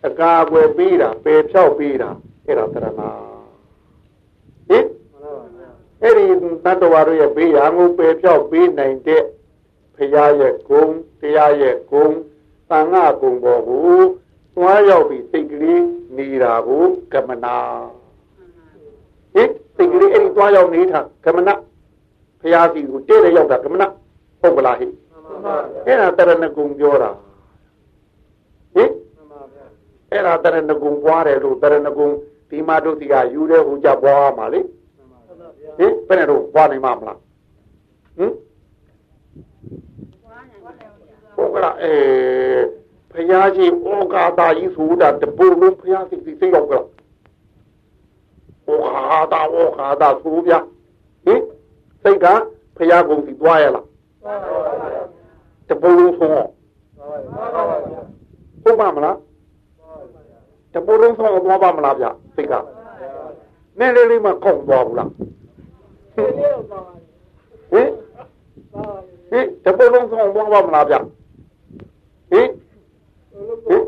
[0.07, 2.11] အကာအကွယ်ပေးတာပယ်ဖြောက်ပေးတာ
[2.47, 3.00] အဲ့ဒါတရဏဟ
[4.76, 4.87] င်
[6.02, 6.25] အဲ့ဒီ
[6.64, 9.23] တတ္တဝါတို့ရဲ့ဘေးရန်ကိုပယ်ဖြောက်ပေးနိုင်တဲ့
[9.97, 10.85] ဖရာရဲ့ဂုံ
[11.21, 12.07] တရားရဲ့ဂုံ
[12.71, 14.00] သံဃာဂုံပေါ်ကို
[14.57, 15.83] သွားရောက်ပြီးစိတ်ကလေး
[16.17, 17.57] နေတာကိုကမနာ
[19.35, 21.55] ဟင်စိတ်ကလေးအဲ့ဒီသွားရောက်နေတာကမနာ
[22.41, 23.87] ဖရာစီကိုတဲ့တဲ့ရောက်တာကမနာ
[24.41, 24.87] ဟုတ်ကလားဟိ
[25.87, 27.11] အဲ့ဒါတရဏဂုံပြောတာ
[28.75, 28.91] ဟင်
[30.11, 32.09] အဲ့ဒါတရဏဂုံပွားတယ်လို့တရဏဂုံ
[32.51, 34.61] ဒီမှာတို့စီကယူတဲ့ဟူကြပွားမှာလေ
[35.79, 37.19] ဟင်ဘယ်နဲ့တော့ပွားနိုင်မှာမလား
[38.19, 38.33] ဟင်
[41.37, 41.93] ဟုတ်ကလားအဲ
[43.16, 46.87] ဖယားကြီးဩကာတာကြီးဆိုတာတပူလုံးဖယားစီစီစိတ်ရောက်ကလား
[48.66, 50.52] ဩကာတာဩကာတာဆိုပြ
[51.25, 51.40] ဟင်
[52.02, 52.26] စိတ်က
[52.76, 53.85] ဖယားကုန်စီသွားရလား
[55.68, 56.32] တပူလုံးဆုံး
[58.62, 59.16] ဟုတ်ပါမလား
[60.75, 62.54] တပူလုံးဆုံးသွားပါမလားဗျစိတ်က
[63.78, 65.11] နဲ့လေးလေးမှကောက်သွားဘူးလား
[66.14, 66.30] ဟင်
[67.73, 67.88] ဟင်
[69.30, 70.94] ဟင်တပူလုံးဆုံးသွားပါမလားဗျ
[72.32, 72.49] ဟင်
[73.37, 73.83] ဟင်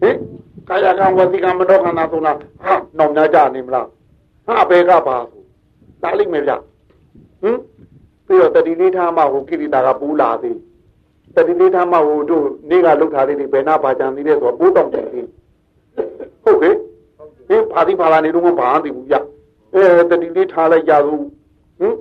[0.00, 0.16] ဟင်
[0.68, 3.86] ကာယကံဝစီကံမနောခန္ဓာသုံးလားဟာနောင်များကြနေမလား
[4.46, 5.42] ဟာဘယ်ကပါဆို
[6.02, 6.52] တားလိမ့်မယ်ဗျ
[7.42, 7.56] ဟင်
[8.26, 10.58] ပြီးတော့တတိလေးထားမှဟိုကိရိတာကပူးလာသေး
[11.36, 15.26] တတိလေးထားမှဟိုတို့နေ့ကလှုပ်ထားလေးတွေဘယ်နာပါကြံသေးတယ်ဆိုတော့ပိုးတောင်တယ်သေး
[16.44, 16.74] ဟုတ်ကဲ့
[17.48, 19.16] ဟင်ဖာတိဖာလာနေတော့မဘာသိဘူးဗျ
[19.74, 21.14] အဲတတိလေးထားလိုက်ကြသူ
[21.80, 21.94] ဟင်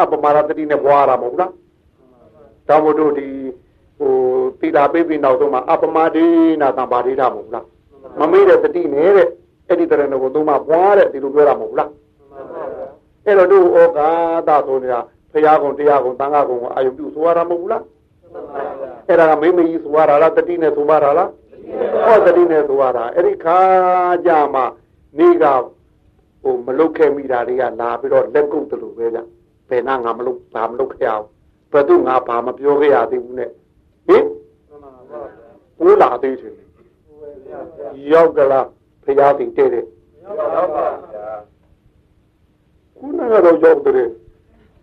[0.00, 1.52] အပမာရတတိနဲ့ဘွားရမှာမဟုတ်လား
[2.68, 3.28] ဒါမို့တို့ဒီ
[4.00, 4.14] ဟို
[4.60, 6.26] တိတာပိပိနောက်ဆုံးမှာအပမဒေ
[6.60, 7.66] နာတံပါဒိဋ္ဌမဟုတ်လား
[8.20, 9.28] မမေ့တဲ့တတိနဲ့တဲ့
[9.68, 11.90] အဲ့ဒီတရဏကိုသုံးမှာဘွားတဲ့ဒီလိုပြောတာမဟုတ်လား
[13.24, 14.08] အဲ့တော့တို့ဩကာ
[14.48, 15.00] သဆိုနေတာ
[15.32, 17.82] ဖရာကုံတရားကုံတန်ခါကုံကိုအာယုပြုဆိုရတာမဟုတ်ဘူးလား
[19.08, 21.30] အဲ့ဒါကမိမကြီးဆိုရတာလားတတိနဲ့ဆိုရတာလား
[22.04, 23.58] ဟောတတိနဲ့ဆိုရတာအဲ့ဒီခါ
[24.26, 24.64] ကြမှာ
[25.18, 25.44] နေက
[26.42, 29.18] ဟိုမလုတ်ခဲ့မိတာတွေကလာပြီးတော့လက်ကုပ်တယ်လို့ပဲကြ
[29.68, 31.26] ဘယ်နာငါမလုတ်ဘာမလုတ်ခဲ့အောင်
[31.72, 33.50] ဘယ်သူငါဘာမပြောခဲ့ရသေးဘူးနဲ့
[34.08, 34.24] ဟင်
[35.78, 36.54] ကိုလာသေးတယ်
[38.12, 38.66] ရောက်ကြလား
[39.04, 39.84] ဖရာတင်တဲ့တဲ့
[40.24, 40.32] ရော
[40.64, 41.28] က်ပါဗျာ
[42.96, 44.10] ခုနကတော့ရောက်တယ်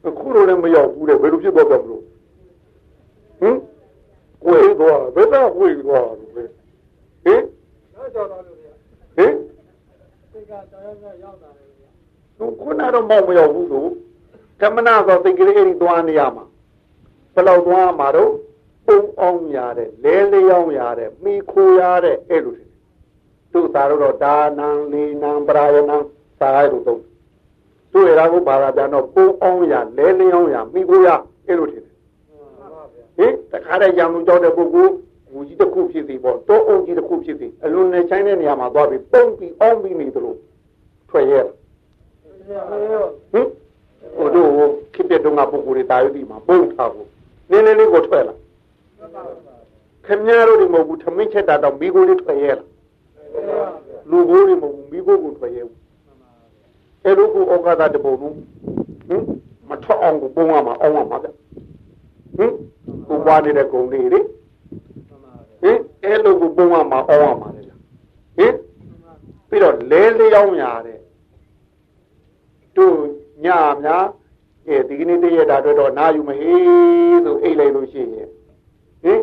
[0.06, 2.04] အခုတော့လည်းမရောက်ဘူးတဲ့ဘယ်လိုဖြစ်တော့ကြမလို့
[3.40, 3.56] ဟင်
[4.44, 6.44] ကိုယ်သွားဘယ်တော့ကိုယ်သွားလို့ပဲ
[7.26, 7.42] ဟင်
[9.18, 9.34] ဟင်
[10.32, 13.86] စိတ်ကတရားရောက်တာလေခုနတော့မောက်မရောက်ဘူးဆို
[14.62, 16.46] ကမနာဆိုစိတ်ကလေးအဲ့ဒီသွားနေရမှာ
[17.34, 18.32] ဘယ်လောက်သွားမှာတော့
[18.88, 22.56] ပုံအောင်ရတဲ့လဲလျောင်းရတဲ့မိခိုရတဲ့အဲ့လို
[23.52, 25.98] သူသာတော့ဒါနံလီနံပရာယနံ
[26.40, 27.02] သာရလို့တော့
[27.92, 31.10] သူရတာကိုဘာသာပြန်တော့ပုံအောင်ရလဲလျောင်းရမိခိုရ
[31.48, 31.96] အဲ့လိုထင်တယ်
[33.18, 34.94] ဟင်တခါတည်းရံလုံးကြောက်တဲ့ပုဂ္ဂိုလ်
[35.32, 40.36] ဘူကြီးတစ်ခုဖြစ်စီပေါ့တောအုပ်ကြီးတစ်ခုဖြစ်စီအလွန်နဲ့ချိုင်းတဲ့နေရာမှာသွားပြီးပုံပြီးအောင်ပြီးနေသလို
[41.10, 41.40] ထွက်ရဲ
[43.32, 43.48] ဟင်
[44.18, 44.50] ဟိုတို့
[44.94, 47.08] ခိပြတုံးကပုဂ္ဂိုလ်တွေတာယုတိမှာပုံထားဖို့
[47.52, 48.36] နည်းနည်းလေးကိုထွက်လာ
[50.06, 52.66] ခင်ဗျားတို့ဒီမဟုတ်ဘူးထမင်းချက်တာတော့မိကိုလေးထွက်ရဲလား
[54.10, 55.80] လူကိုတွေမဟုတ်ဘူးမိကိုကိုထွက်ရဲဘူး
[57.04, 58.36] အဲ့လိုကိုဩကာသတပုံလုံး
[59.08, 59.24] ဟင်
[59.70, 61.28] မထွက်အောင်ကိုပုံရမှာအောင်ရမှာဗျ
[62.38, 62.52] ဟင်
[63.08, 64.20] ကိုပွားနေတဲ့ဂုံလေးလေ
[65.62, 67.72] ဟင်အဲ့လိုကိုပုံရမှာအောင်ရမှာလေဟ
[68.46, 68.54] င်
[69.50, 71.00] ပြီးတော့လဲလျောင်းရတဲ့
[72.78, 72.96] တို့
[73.44, 73.48] ည
[73.84, 74.06] များ
[74.68, 78.30] အဲဒီကနေ့တည့်ရတာတော့နာယူမဟေးဆိုအိတ်လိုက်လို့ရှိရင်
[79.08, 79.22] ဟင်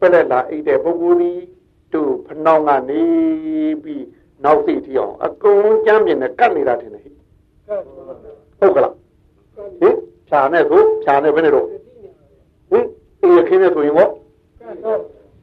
[0.00, 1.32] ပလက်လာအိတ်တဲ့ပုဂ္ဂိုလ်ဒီ
[1.92, 3.02] တို့ဖနှောင်းကနေ
[3.82, 4.04] ပြီး
[4.44, 7.10] နောက်သိထီအောင်အကုန်လုံးကြမ်းမြင်နဲ့ကတ်နေတာထင်တယ်ဟိ
[8.58, 8.94] ဟုတ်ကလား
[9.80, 9.96] ဟင်
[10.28, 11.66] ဖြာနဲ့ဆိုဖြာနဲ့ဘယ်နဲ့တော့
[12.70, 12.86] ဟင်
[13.22, 14.10] အေးခင်းနဲ့ဆိုရင်ပေါ့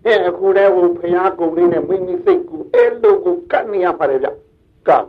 [0.06, 4.28] အဲအခုတည်းဟိုဖျားကုန်လေးနဲ့မိမိစိတ်ကူအဲ့လိုကိုကတ်နေရပါတယ်ဗျ
[4.88, 5.04] ကတ်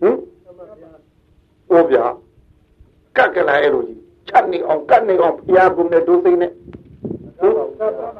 [0.00, 0.16] ဟင်
[1.68, 2.04] ဟိုဗျာ
[3.16, 6.52] ကတ်ကြလာအဲ့လိုကြီး ချက်နေအောင်ကတ်နေအောင်ဖျားကုန်နဲ့ဒုစိမ့်နဲ့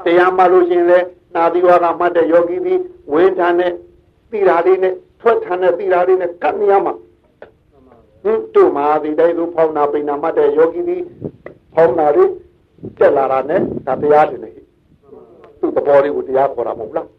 [0.04, 0.98] တရားမှလို့ရှင်လဲ
[1.34, 2.80] နာသီဝါကမှတ်တဲ့ယောဂီသည်
[3.12, 3.72] ဝင်းထန်တဲ့
[4.30, 6.94] တိရာလေးနဲ့ထွက်ထန်တဲ့တိရာလေးနဲ့ကတ်နေရမှာ
[8.22, 11.02] ဟင်တို့မှာဒီတိုင်းသူဖောင်းနာပိန်နာမှတ်တဲ့ယောဂီသည်
[11.74, 12.30] ဖောင်းနာလေး
[12.98, 14.50] တက်လာတာနဲ့ဒါတရားတယ်လေ
[15.60, 17.10] သူ့သဘောလေးကိုတရားခေါ်တာမဟုတ်လားဟ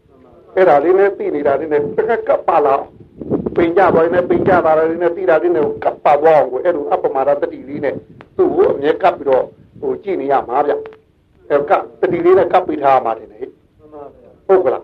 [0.56, 2.74] အဲ့ဒါလေးနဲ့သိနေတာလေးနဲ့တခက်ကပ်ပါလာ
[3.56, 7.95] ပင်ကြသွားနေပင်ကြတာလေးနဲ့သိတာလေးနဲ့ကပ်ပါသွားအောင်ကိုအဲ့လိုအပမာဒတတိလေးနဲ့
[8.38, 9.45] သူ့ကိုအမြဲကပ်ပြီးတော့
[9.80, 10.71] ဟိုကြည့်နေရမှာဗျ
[11.50, 13.50] အဲ့ကတတိလေးနဲ့ကပ်ပြီးထားမှာတယ်ဟဲ့
[14.48, 14.84] ဟုတ်ကလား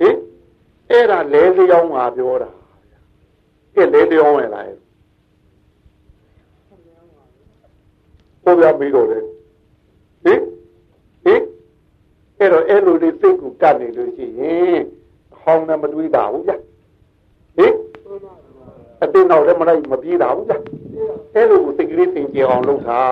[0.00, 0.16] ဟင်
[0.90, 2.50] အဲ့ဒါလဲလျောင်းမှာပြောတာ
[3.74, 4.66] ကဲလဲလျောင်းရလား
[8.44, 9.18] ဟိုပြပြီးတော့လေ
[10.24, 10.40] ဟင်
[11.24, 11.42] ဟင်
[12.38, 14.80] အဲ့တော့အဲ့လိုလေးစိတ်ကိုကတ်နေလို့ရှိရင်
[15.40, 16.52] ဟောင်းနဲ့မတွေးတာဘူးဗျ
[17.56, 17.74] ဟင်
[19.02, 20.54] အတင်းတော့လည်းမလိုက်မပြေးတာဘူးဗျ
[21.34, 23.02] အဲ့လိုကိုစိတ်ကလေးသင်ကြအောင်လုပ်တာ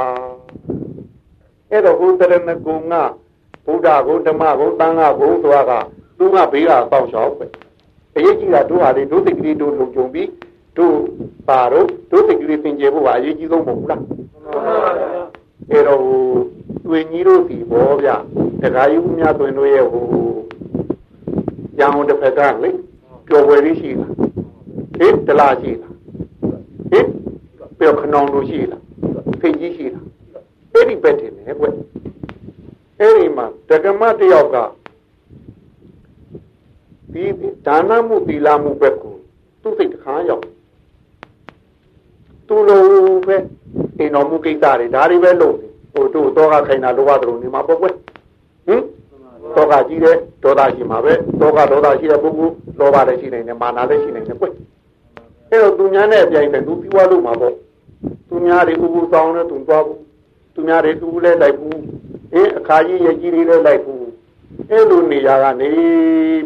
[1.70, 2.94] အဲ့တော့ဘုဒ္ဓရဏကုံက
[3.66, 5.72] ဘုရားကုံဓမ္မကုံသံဃာကုံဆိုတာက
[6.18, 7.46] သူကဘေးကပေါက်ချောက်ပဲ
[8.16, 10.28] အရေးကြီးတာတို့ဟာလေတို့စိတ်ကလေးတို့လုံခြုံပြီး
[10.76, 10.94] တို့
[11.48, 14.02] ပါတော့တို့စိတ်ကလေးသင်ကြဖို့ကအရေးကြီးဆုံးမဟုတ်လား
[15.70, 16.00] အဲ့တော့
[16.86, 18.08] တွင်ကြီးတို့စီဘောဗျ
[18.62, 20.04] တခါယူများတွင်တို့ရဲ့ဟို
[21.78, 22.70] ရန်ကုန်တစ်ဖက်ကလေ
[23.26, 24.12] ပျော်ပွဲလေးရှိလား
[24.98, 25.89] ဟင်တလားရှိလားဟင်
[27.80, 28.82] ပျော်ခနောင်တို့ရှိလား
[29.40, 30.04] ဖိတ်ကြီးရှိလား
[30.72, 31.64] အဲ့ဒီဘက်တင်နေကွ
[33.00, 34.56] အဲ့ဒီမှာတက္ကမတယောက်က
[37.12, 37.24] ဒီ
[37.66, 39.14] ဒါနမှုသီလမှုဘက်ကို
[39.62, 40.44] သူ့စိတ်တခါရောက်
[42.48, 42.82] သူ့လို
[43.26, 43.36] ပဲ
[43.98, 47.94] အိမ်တော်မူကိစ္စတွေဒါတွေပဲလုပ်နေဟိုတို့တော့ကခိုင်တာလောဘသလိုနေမှာပေါ့ကွဟင်
[49.56, 54.46] တော့ကကြီးတယ်ဒေါသရှိမှာပဲတော့ကဒေါသရှိတဲ့ပုဂ္ဂိုလ်လောဘလည်းရှိနေတယ်မာနလည်းရှိနေတယ်ကွ
[55.50, 57.54] အဲ့တော့သူများနဲ့အပြိုင်ပဲသူပြီးွားလို့မှာပေါ့
[58.28, 60.00] သူများတွေဥပုသောင်းနဲ့သူသွားဘူး
[60.54, 61.78] သူများတွေသူလည်းလိုက်ဘူး
[62.34, 64.06] အင်းအခါကြီးရကြီးတွေလည်းလိုက်ဘူး
[64.70, 65.70] အဲ့လိုနေရာကနေ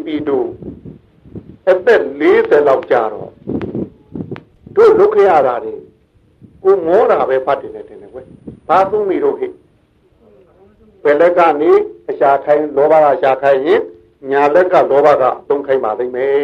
[0.05, 0.47] ပြီးတော့
[1.69, 3.29] အသက်40လောက်ကြာတော့
[4.75, 5.75] တို့လုခရတာတွေ
[6.63, 8.19] ကိုမောတာပဲဖတ်တယ်တယ်တယ်ကွ
[8.67, 9.47] ဘာသုံးမိတော့ဟိ
[11.03, 11.71] ဘယ်လက်ကနေ
[12.09, 13.81] အရှာခိုင်းလောဘကရှာခိုင်းရင်
[14.31, 16.35] ညာလက်ကလောဘကအသုံးခိုင်းပါသိမယ်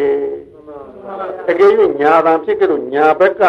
[1.46, 3.42] တကယ်၍ညာတံဖြစ်ကြလို့ညာဘက်က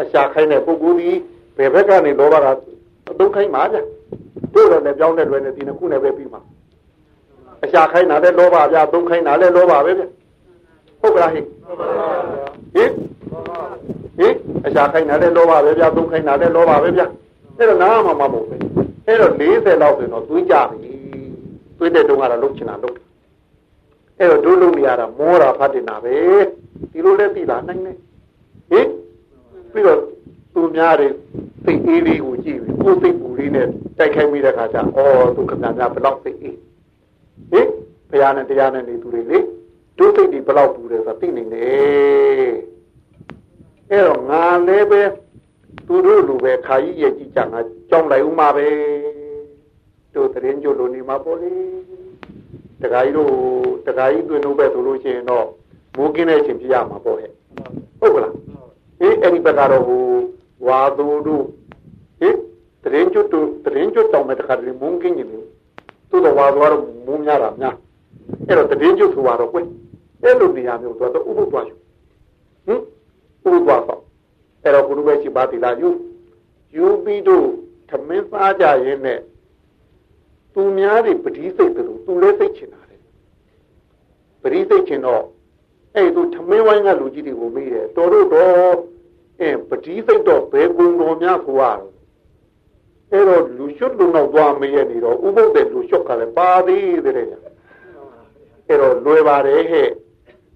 [0.00, 1.10] အရှာခိုင်းတဲ့ပုဂ္ဂိုလ်ဒီ
[1.56, 2.46] ဘယ်ဘက်ကနေလောဘက
[3.10, 3.76] အသုံးခိုင်းပါဗျ
[4.54, 6.40] တို့လည်းလည်းပြောင်းတဲ့လွယ်နေဒီနှစ်ခုနဲ့ပဲပြီးမှာ
[7.64, 10.02] အရှာခိုင်းတာလည်းလောဘဗျသုံးခိုင်းတာလည်းလောဘပဲဗျ
[11.00, 12.90] ဟုတ်ကလားဟိဟင်
[14.18, 14.34] ဟင်
[14.66, 17.02] အရှာခိုင်းတာလည်းလောဘပဲဗျသုံးခိုင်းတာလည်းလောဘပဲဗျ
[17.58, 18.60] အဲ့တော့နားမှာမမဟုတ်ဘူး
[19.06, 20.92] အဲ့တော့40လောက်ဆိုတော့သွေးကြပြီ
[21.78, 22.96] သွေးတဲ့တုန်းကတော့လှုပ်ချင်တာလှုပ်
[24.18, 26.14] အဲ့တော့ဒုလုံးနေရတာမောတာဖတ်တင်တာပဲ
[26.92, 27.92] ဒီလိုလဲသိလာနိုင်နေ
[28.70, 28.86] ဟင်
[29.74, 30.00] ပြီးတော့
[30.54, 31.08] သူများတွေ
[31.64, 33.66] သိအေးလေးကိုကြည့်ပြီးကိုယ်သိပူလေးနဲ့
[33.98, 34.82] တိုက်ခိုက်မိတဲ့ခါကျဩ
[35.36, 36.56] သူခဏများဘလောက်သိအေး
[37.50, 37.68] ဟင်
[38.10, 39.38] ဘုရားနဲ့တရားနဲ့နေသူတွေလေ
[39.98, 42.52] ဒုစိတ်တွေဘလောက်ပူတယ်ဆိုတာသိနေတယ်
[43.90, 45.02] အဲ့တော့ငါလည်းပဲ
[45.86, 47.60] သူတို့လူပဲခါကြီးရဲ့ကြည့်ကြငါ
[47.90, 48.66] ကြောင်းလိုက်ဦးမှာပဲ
[50.14, 51.52] တို့တရင်ကျို့လိုနေမှာပေါ့လေ
[52.82, 53.30] တခါကြီးတို့
[53.86, 55.46] တခါကြီးတွင်လို့ပဲဆိုလို့ရှိရင်တော့
[55.96, 57.30] မိုးကင်းတဲ့အချိန်ပြရမှာပေါ့ဟဲ့
[58.00, 58.32] ဟုတ်ကလား
[59.00, 60.04] အေးအဲ့ဒီဘက်ကတော့ဟို
[60.66, 61.44] ဝါသူတို့
[62.20, 62.36] ဟင်
[62.82, 65.44] တရင်ကျို့တို့တရင်ကျို့တောင်းမဲ့တခါတည်းမိုးကင်းနေတယ်
[66.10, 67.74] သူတို့ဝါသွားတော့မိုးများတာများ
[68.48, 69.58] အဲ့တော့တရင်ကျို့ဆိုတော့ကွ
[70.22, 71.74] အဲ့လိုနေရာမျိုးတော့ဥပုပ်သွားယူ
[72.66, 72.78] ဟင်ဥ
[73.42, 74.00] ပုပ်သွားတော့
[74.62, 75.88] အဲ့တော့ဘုရုပဲရှိပါတိလားယူ
[76.76, 77.46] ယူပြီးတော့
[77.88, 79.20] သမင်းစားကြရင်နဲ့
[80.54, 82.96] သူများတွေပတိစိတ်တို့သူလည်းစိတ်ချင်တာလေ
[84.42, 85.22] ပတိစိတ်ချင်တော့
[85.95, 88.75] အဲ့သူသမင်းဝိုင်းကလူကြီးတွေကိုမေးတယ်တော်တို့တော့
[89.41, 91.89] အဲပတိစိတ်တော့ဘယ်ကုံတော်များဆိုရတော့
[93.11, 97.15] အဲ့တော့လူရှုပ်လူနောက်သွားမေးရနေတော့ဥပုပ်တဲ့လူရှုပ်ကလည်းပါသေးတယ်
[98.67, 99.89] အဲ့တော့လွယ်ပါတယ်ဟဲ့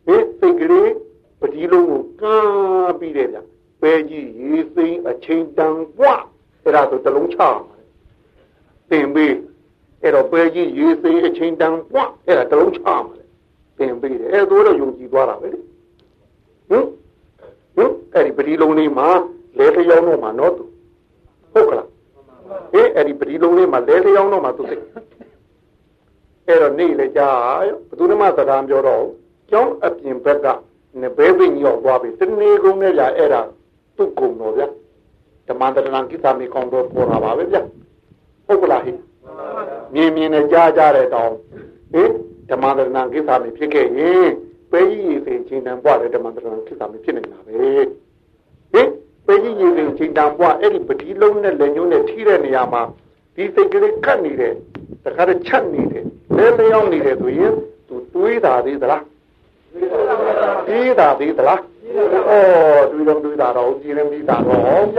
[0.06, 0.91] ဟင်စိတ်ကလေး
[1.39, 3.39] ပတိလုံးကိုကမ်းပြီးတယ်ဗျ
[3.82, 6.15] ပဲကြီးရေးသိမ်းအချိန်တန်กว่า
[6.63, 7.39] အဲ့ဒါဆိုတလုံးချ
[8.89, 9.34] သင်ပေး
[10.02, 13.16] အဲ့တော့ပဲကြီးရေးသိမ်းအချိန်တန်กว่าအဲ့ဒါတလုံးချမှာလေ
[13.79, 15.59] သင်ပေးတယ်အဲ့ဒါတော့ယုံကြည်သွားတာပဲလေ
[16.71, 16.85] ဟင်
[17.77, 19.09] ဟင်အဲ့ဒီပတိလုံးလေးမှာ
[19.59, 20.64] လဲလျောင်းတော့မှာနော်သူ
[21.53, 21.88] ဟုတ်ကလား
[22.73, 24.77] ဟင်အဲ့ဒီပတိလုံးလေးမှာလဲလျောင်းတော့မှာသူသိ
[26.47, 27.29] အဲ့တော့နေလေကြာ
[27.69, 29.05] ရောဘယ်သူမှသဒ္ဒါပြောတော့
[29.51, 30.47] ကျောင်းအပြင်ဘက်က
[31.01, 33.41] နေဘဲပင်ရောက်သွားပြီတနေ့ကုန်နဲ့ကြာအဲ့ဒါ
[33.97, 34.69] သူ့ကုံတော်ဗျာ
[35.49, 37.62] ဓမ္မတရဏကိစ္စမီကောင်တော့ပေါ်လာပါပဲဗျာ
[38.47, 38.93] ဟုတ်ကလားဟိ
[39.95, 41.33] မြင်မြင်နဲ့ကြားကြတဲ့တောင်
[41.93, 42.11] ဟင်
[42.51, 44.29] ဓမ္မတရဏကိစ္စမီဖြစ်ခဲ့ရင်
[44.71, 47.53] ပဲကြီးရည်စိချင်းတန်ပွားတဲ့ဓမ္မတရဏကိစ္စမီဖြစ်နေတာပဲ
[48.73, 48.89] ဟင်
[49.27, 52.83] ပဲကြီးရည်စိချင်းတန်ပွားအဲ့ဒီပတိလုံးနဲ့လက်ညှိုးနဲ့ထိတဲ့နေရာမှာ
[53.35, 54.55] ဒီစိတ်ကလေးကတ်နေတယ်
[55.05, 56.05] တခါတည်းချက်နေတယ်
[56.37, 57.53] လဲလျောင်းနေတယ်ဆိုရင်
[57.89, 59.05] သူတွေးတာသေးသလား
[60.67, 64.99] တွေးတာသေးသလားဩတွေးတော့တွေးတာတော့ကြည်ရင်ပြီးတာတော့ဗျ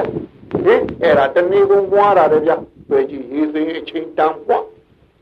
[0.65, 2.51] ဟင်အဲ့ဒါတဏီကုံပွားတာလေဗျ
[2.89, 4.63] ပဲကြီးရေးစိအချိန်တန်ပွား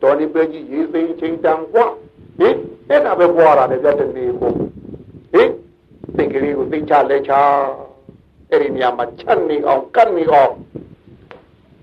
[0.02, 1.92] တော်နေပဲကြီးရေးစိအချိန်တန်ပွား
[2.40, 2.56] ဟင်
[2.90, 4.52] အဲ့ဒါပဲပွားတာလေပြတဲ့နေကို
[5.34, 5.50] ဟင်
[6.16, 7.34] စိတ်ကလေးကိုသိချလဲချ
[8.50, 10.54] အဲ့ဒီနေရာမှာချက်နေအောင်ကတ်နေအောင်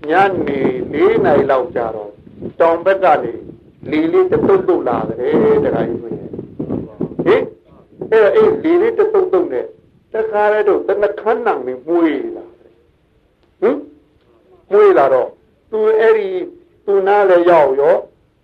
[0.09, 0.11] ည
[0.47, 0.59] နေ
[0.93, 2.11] ၄နိုင်လောက်ကြာတော့
[2.59, 3.33] တောင်ဘက်ကနေ
[3.91, 6.29] လီလေးတုတ်တုတ်လာတယ်တခါကြီးဆိုရင်
[7.25, 7.43] ဟင်
[8.11, 9.65] အဲ့အဲ့လီလေးတုတ်တုတ်နဲ့
[10.13, 12.45] တခါရဲတော့တနခန်းနံမမွေးလာ
[13.61, 13.77] ဟင်
[14.71, 15.29] မွေးလာတော့
[15.71, 16.29] သူအဲ့ဒီ
[16.85, 17.95] သူနားလည်းရောက်ရော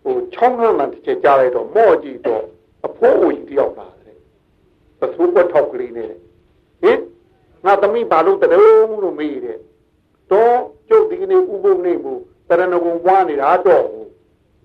[0.04, 2.44] ဟိုချောင်းခန်းမှတစ်ချက်ကြားလိုက်တော့မော့ကြည့်တော့
[2.86, 4.18] အဖိုးအိုကြီးတယောက်လာတယ်
[5.00, 6.12] ပသူကထောက်ကလေးနဲ့
[6.84, 7.00] ဟင်
[7.66, 9.60] ငါသမီးဘာလို့တရုံးလို့မေးတယ်
[10.32, 10.58] တော့
[10.90, 12.14] ကျုပ်ဒီကနေ့ဥပုပ်နေမှု
[12.50, 13.86] တရဏဂုံပွားနေတာတော့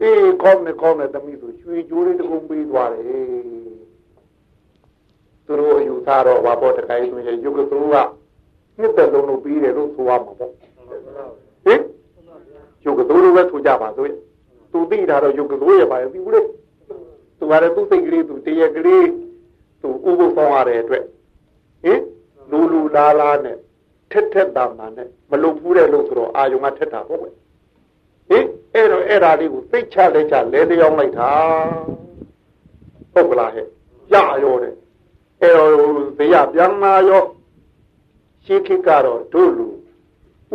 [0.01, 3.57] အေးကောင်းနေကောင်းနေသမီးဆိုရွှေကြိုးလေးတကုံပေးသွားတယ်
[5.46, 7.96] သူတို့အယူသားတော့ဘာပေါ်တခိုင်းဆိုရင်ယုတ်ကသူက
[8.79, 10.53] နှစ်သက်လုံးလို့ပြီးတယ်လို့ဆိုရမှာပေါ့
[11.64, 11.81] ဟင်
[12.85, 14.16] ယုတ်ကသူတို့ပဲဆိုကြပါဆိုရင်
[14.76, 16.40] သူသိတာတော့ယုတ်ကသူရဲ့ပါရဲ့သိဘူးလေ
[17.38, 19.08] သူကလည်းသူ့စိတ်ကလေးသူတရက်ကလေး
[19.80, 21.04] သူဥပုပ်ဆောင်ရတဲ့အတွက်
[21.84, 22.00] ဟင်
[22.50, 23.56] လူလူလားလားနဲ့
[24.10, 27.34] ထက်ထက်တာမှနဲ့မလုံဘူးတဲ့လို့ဆိုတော့အာယုံကထက်တာပေါ့ကွဟင်
[28.74, 31.30] အဲ့တော့အဲ့ဓာလေးကိုသိချလဲချလဲလျောင်းလိုက်တာ
[33.12, 33.66] ဟုတ်ကလားဟဲ့
[34.12, 34.74] ရရောတဲ့
[35.40, 35.72] အဲ့တော့
[36.18, 37.24] ဘေးရပြန်လာရော
[38.44, 39.66] ရှင်းခိကတော့တို့လူ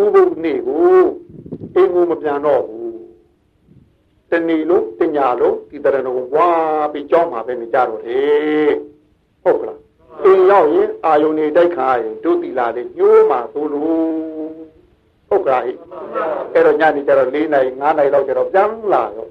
[0.02, 0.78] ဥပုပ်နေ့ကို
[1.76, 2.81] အင်းကိုမပြန်တော့ဘူး
[4.32, 6.50] တဏီလို့တညာလို့ဒီတရဏဂုံဝါ
[6.94, 8.72] ပြီးကြောင်းမှာပဲနေကြတော့တယ်
[9.44, 9.80] ဟုတ်ကလား
[10.24, 14.04] အင်းရောက်ရင်အာယုန်နေတိုက်ခါရင်တို့တီလာလေးညှိုးမှာသို့လို့
[15.30, 19.28] ဟုတ်ကလားအဲ့တော့ညနေကျတော့၄နိုင်၅နိုင်လောက်ကျတော့ပြန်လာရော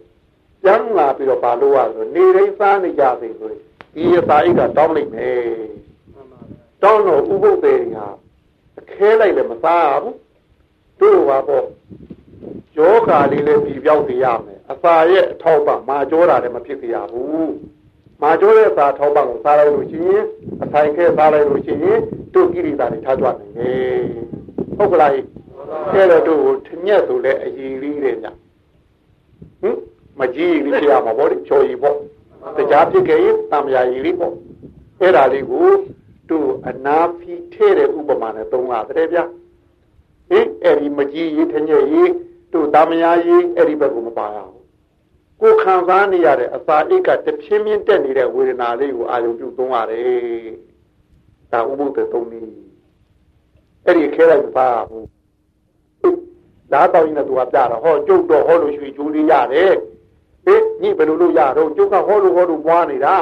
[0.62, 3.60] ပြန်လာပြီးတော့ဘာလို့ရဆိုနေရင်းစားနေကြပြီဆိုရင်
[3.94, 5.42] ဒီအစာအိတ်ကတောင်းလိုက်မယ်
[6.82, 8.06] တောင်းတော့ဥပုပ်သေးဟာ
[8.78, 10.16] အခဲလိုက်လည်းမစားဘူး
[11.00, 11.66] တို့ပါပေါ့
[12.80, 17.52] ယောဂါလေးလည်းပြီးပြောက်စေရမယ်အစာရဲ့အထောက်ပံ့မာကြောတာလည်းမဖြစ်စေရဘူး
[18.22, 20.24] မာကြောတဲ့အစာထောက်ပံ့ကိုစားလိုက်လို့ရှိရင်
[20.62, 21.98] အဆိုင်ခဲစားလိုက်လို့ရှိရင်
[22.34, 24.02] တို့ကိရိတာတွေထားကြနိုင်တယ်
[24.76, 28.26] ဟုတ်ကလားအဲ့တော့တို့ထညက်ဆိုလဲအည်လေးတဲ့ည
[29.60, 29.76] ဟင်
[30.18, 31.96] မကြီးလေးဖြစ်ရမှာပေါ့လေချော်ရီပေါ့
[32.56, 34.34] တရားဖြစ်ခဲ့ရင်တံမြာရီလေးပေါ့
[35.00, 35.70] အဲ့ဒါလေးကို
[36.30, 39.24] တို့အနာဖီထဲတဲ့ဥပမာနဲ့သုံးရတယ်ဗျာ
[40.30, 42.10] ဟင်အဲ့ဒီမကြီးရေးထညက်ရေး
[42.52, 44.60] တို့တံမြာရေးအဲ့ဒီဘက်ကိုမပါရဘူး
[45.40, 50.52] ကိုခံစားနေရတဲ့အစာအိတ်ကတဖြင်းဖြင်းတက်နေတဲ့ဝေဒနာလေးကိုအာရုံပြုသုံးရတယ်
[51.52, 52.52] ဒါဥပုသ္တသုံးနည်း
[53.86, 55.06] အဲ့ဒီခဲလိုက်မပါဘူး
[56.72, 59.72] ဓာတ်တော်ကြီးနဲ့သူကပြတာဟောကျုပ်တော့ဟောလို့ရွှေကျိုးလေးရတယ်
[60.44, 63.14] ဟေးညဘယ်လိုလုပ်ရတော့ကျုပ်ကဟောလို့ဟောလို့ပွားနေတာ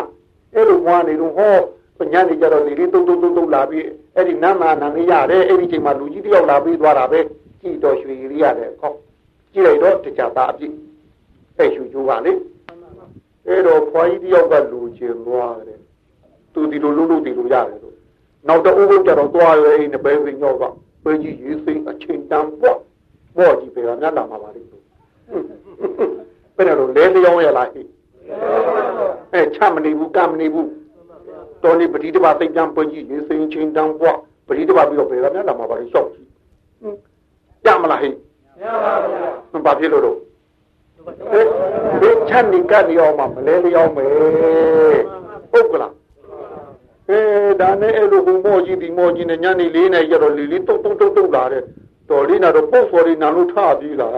[0.54, 1.56] အဲ့လိုပွားနေတော့ဟော
[2.12, 7.20] ညနေကြတော့လေလေးတုံတုံတုံတုံလာပြီးအဲ့ဒီနမ်းမာနမ်းလေးရတယ်အဲ့ဒီချိန်မှာလူကြီးတယောက်လာပြီးသွားတာပဲ
[7.60, 8.92] ကြည်တော်ရွှေလေးရတယ်ဟော
[9.52, 10.74] ကြည့်လိုက်တော့တခြားသားအပြည့်
[11.58, 12.32] အဲ့ရွှေကျိုးကလေ
[13.48, 15.80] အဲ့တော့ဖွာကြီးတယောက်ကလူချင်သွားတယ်
[16.52, 17.96] သူဒီလိုလုပ်လို့ဒီလိုရတယ်လို့
[18.48, 22.78] နောက်တော့ဥပုပ်ကြတော့သွားရဲအဲ့ဒီပဲစင်ရောက်တော့ဘယ်ကြီးရေးစိမ့်အချိန်တန်ပေါ့
[23.36, 24.82] ဘောကြီးပဲကမြတ်လာမှာပါလိမ့်မယ်
[26.56, 27.82] ဘယ်လိုလဲလျောင်းရလားဟိ
[29.32, 30.68] အဲချမနေဘူးကမနေဘူး
[31.62, 36.26] တော်နေပတိတပါသိကြံပွင့်ကြီးရေစိန်ချင်းတန်းပွားပတိတပါပြီးတော့ဘယ်ကမြတ်လာမှာပါလိမ့်ရှောက်ကြီး
[37.64, 38.14] ကြမလားဟိမ
[38.62, 38.92] ရပါ
[39.50, 40.16] ဘူးဘာဖြစ်လို့တော့
[42.00, 44.10] ဒီချမ်းနေကနေအောင်မှမလဲလျောင်းမယ်
[45.52, 45.94] ဟုတ်ကလား
[47.08, 47.20] အဲ
[47.60, 51.62] ဒါနဲ့အဲ့လိုဘုံမောကြီးဒီမောကြီးနဲ့ညနေလေးနဲ့ရတော့လီလီတုတ်တုတ်တုတ်တုတ်လာတဲ့
[52.08, 54.08] တော်လေးနာတော့ပုတ်စော်လေးနာလို့ထပြီးလာ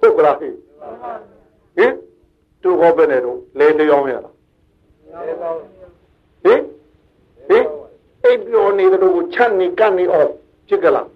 [0.00, 0.54] ဟုတ်ကလားဟင်
[1.76, 1.92] ဟင်
[2.62, 4.34] သူဟောပဲနဲ့တော့လဲလျောင်းရလား
[6.44, 6.60] ဟင်
[7.48, 7.66] ဟင်
[8.24, 10.30] အိပ်ပြောနေတဲ့ကိုချမ်းနေကနေအောင်
[10.68, 11.06] ဖြစ်ကြလား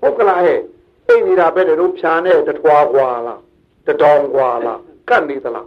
[0.00, 0.60] ဟုတ်ကလားဟဲ့
[1.08, 3.40] အိပ်နေတာပဲတဲ့တို့ဖြာနဲ့တထွားကွာလား
[3.86, 5.66] တတောင်ကွာလားကတ်နေသလား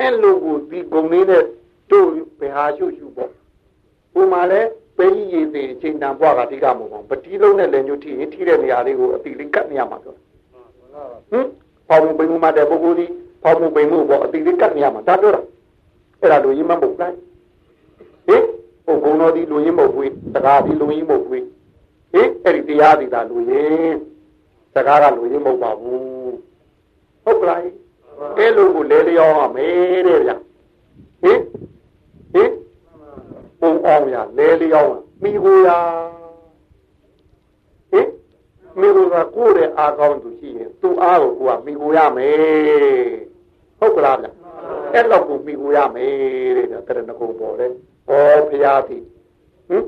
[0.00, 1.42] အဲ့လိုကိုဒီဂုံလေးနဲ့
[1.90, 2.08] တို့
[2.40, 3.30] ဘယ်ဟာရှုရှုပေါ့
[4.20, 4.60] ဥမာလဲ
[4.96, 10.14] ပဲကြီးရည်သေးအချိန်တန်ဘွားကတိကမဟုတ်ပါဘူးပတိလုံးနဲ့လည်းညှို့ထိရင်ထိတဲ့နေရာလေးကိုအတိလေးကတ်နေရမှာပြော
[11.30, 11.46] ဟင်
[11.88, 13.06] ပေါမှုပိန်မှုမှတဲ့ပုဂ္ဂိုလ်ဒီ
[13.42, 15.42] ပေါမှုပိန်မှုပေါ့အတိလေးကတ်နေရမှာဒါပြောတာ
[16.20, 17.16] အဲ့ဒါလူရင်းမပုတ်လိုက်
[18.26, 18.42] ဟင်
[18.84, 21.44] ဟိုဘုံတော်ဒီလူရင်းမဟုတ်ဘူးတကားဒီလူရင်းမဟုတ်ဘူး
[22.12, 23.98] ဟင်အဲ့ဒီတရားဒီသာလူရင်း
[24.74, 26.36] တကားကလူရင်းမဟုတ်ပါဘူး
[27.24, 27.60] ဟုတ်ကလား
[28.38, 30.32] အဲ့လိုကိုလဲလျောင်းရမယ်တဲ့ဗျ
[31.22, 31.40] ဟင်
[32.32, 32.52] ဟင်
[33.60, 34.92] ပုံအောင်ရလဲလျောင်း
[35.22, 35.68] မိကိုရ
[37.90, 38.08] ဟင်
[38.80, 42.36] မိကိုကကိုယ်တဲ့အာကောင်းသူရှိရင်သူ့အားကိုကိုကမိကိုရမယ်
[43.78, 44.26] ဟုတ်ကလားဗျ
[44.92, 47.72] အဲ့တော့ကိုမိကိုရမယ်တဲ့တရဏဂုံပေါ်တယ်
[48.08, 48.12] ဩ
[48.48, 49.02] ဖရာသည်
[49.68, 49.84] ဟင်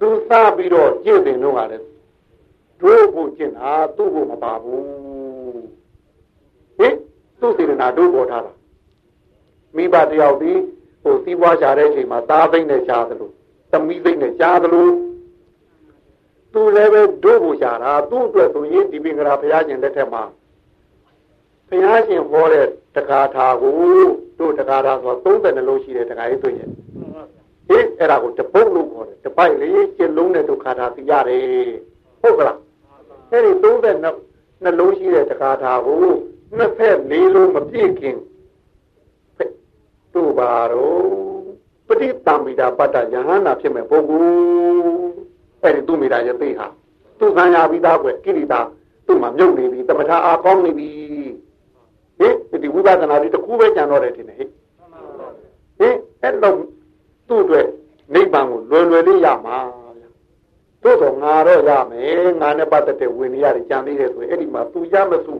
[0.00, 1.84] သူစားပြီးတော့ကြည့်တယ်တော့ကလည်း
[2.80, 4.82] တို့ကိုကျင့်တာသူ့ကိုမပါဘူး
[6.78, 6.94] ဟင်
[7.40, 8.52] သူ့စေတနာတို့ပေါ်ထားတာ
[9.76, 10.52] မိဘတယောက်ဒီ
[11.02, 13.30] ဟိုစီးပွားရှာတဲ့အချိန်မှာသားသိမ့်နဲ့ရှားသလို
[13.72, 14.88] သမီးသိမ့်နဲ့ရှားသလို
[16.52, 20.22] သူလည်းပဲတို့ကိုရှားတာသူ့အတွက်ဆိုရင်ဒီပင်ကရာဘုရားရှင်လက်ထက်မှာ
[21.68, 23.72] ဘုရားရှင်ဟောတဲ့တက္ကထာကို
[24.38, 26.68] တို့တက္ကထာဆို30လုံးရှိတဲ့တက္ကကြီးတွေ့ရဲ့
[27.68, 31.70] ဟင်အဲ့ဒါကိုတပုတ်လို့ခေါ်တယ်တပိုက်လေးကျလုံးတဲ့ဒုက္ခထာသိရတယ်
[32.22, 32.58] ဟုတ်ကလား
[33.30, 36.04] အဲ့ဒီ30နှလုံးရှိတဲ့တက္ကထာကို
[36.56, 38.16] နှစ်ဖက်လေးလုံးမပြည့်ခင်
[40.14, 41.04] တို့ပါတော့
[41.88, 44.30] ပဋိသင်္မိတာပတ္တယဟန္တာဖြစ်မဲ့ပုဂ္ဂိုလ်
[45.62, 46.66] အဲ့ဒီသူမိတာရဲ့သိဟာ
[47.18, 48.60] သူခံရပြီးသားကွယ်ကိရိတာ
[49.06, 50.88] သူ့မှာမြုပ်နေပြီတမထအားကောင်းနေပြီ
[52.18, 54.48] ဟင်ဒီဝိပဿနာဒီတခုပဲကြံတော့တယ်ထင်တယ်ဟဲ့
[55.78, 56.56] ဟင်အဲ့တော့
[57.28, 57.66] သူ့အတွက်
[58.14, 59.58] နိဗ္ဗာန်ကိုလွယ်လွယ်လေးရမှာ
[60.82, 65.34] သို့တော့ငါတော့ရမယ်ငါနဲ့ပတ်သက်တဲ့ဝိနည်းတွေကြံသေးတယ်ဆိုရင်အဲ့ဒီမှာသူရမစု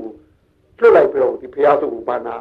[0.79, 2.37] လွတ်လိုက်ပြီးတော့ဒီဘုရားစုကိုပါနာ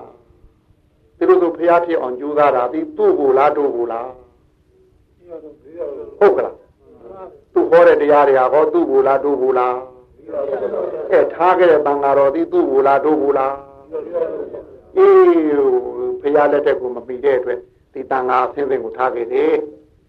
[1.17, 4.10] သူတို့ဆိုဘုရားဖြစ်အောင်ကြိုးစားတာဒီသူ့ကိုလားတို့ကိုလား
[6.19, 6.56] ဟုတ်ကလား
[7.53, 9.75] သူဟောတဲ့တရားတွေဟောသူ့ကိုလားတို့ကိုလား
[11.12, 13.56] အဲထားခဲ့တဲ့တန်ဃာတော်ဒီသူ့ကိုလားတို့ကိုလား
[14.97, 15.13] အေး
[16.21, 17.60] ဘုရားလက်ထက်ကိုမပြီးတဲ့အတွက်
[17.93, 19.53] ဒီတန်ဃာဆင်းဆင်းကိုထားခဲ့တယ်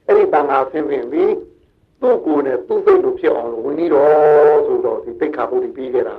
[0.06, 1.32] အဲ့ဒီတန်ဃာဆင်းဆင်းပြီး
[2.00, 6.16] သူ့ကိုယ်နဲ့သူ့စိတ်လိုဖြစ်အောင်လို့ဝင်ပြီးတော့ဆိုတော့ဒီသိက္ခာပုဒ်ပြီးခဲ့တာ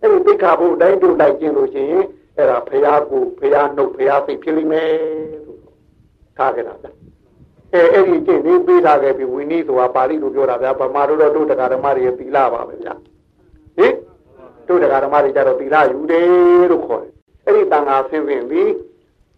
[0.00, 2.04] အဲ့ဒီသိက္ခာပုဒ်တိုင်းတို့လိုက်ကျင်လို့ရှိရင်
[2.36, 4.90] အဲ့ဒါဖရာကိုဖရာနှုတ်ဖရာသိဖြစ်လိမ့်မယ်
[5.46, 5.60] လို့
[6.36, 6.86] ထားခဲ့တာဗျ
[7.72, 12.94] အဲအဲ့ဒီကျင့်လေးပေးထားခဲ့ပြီးဝိနည်းဆိုတာပါဠိလိုပြောတာဗျာဗမာတို့တော့တို့တရားဓမ္မတွေသီလပါပဲဗျာ
[13.76, 13.94] ဟင်
[14.68, 17.12] တို့တရားဓမ္မတွေကြတော့သီလယူတယ်လို့ခေါ်တယ်
[17.44, 18.68] အဲ့ဒီတန်ခါဆင်းဆင်းပြီး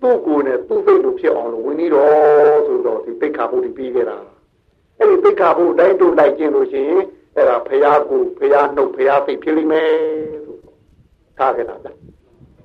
[0.00, 4.16] သူ့ကိုယ်နဲ့သူ့စိတ်လိုဖြစ်အောင်လို့ဝိနည်းတော်ဆိုတော့ဒီသိက္ခာပုဒ်ပြီးခဲ့တာ
[4.98, 7.02] အဲ့ဒီသိက္ခာပုဒ်တိုင်းတို့လိုက်ကျင့်လို့ရှိရင်
[7.36, 9.88] အဲ့ဒါဖရာကိုဖရာနှုတ်ဖရာသိဖြစ်လိမ့်မယ်
[10.46, 10.60] လို့
[11.38, 11.92] ထားခဲ့တာဗျာ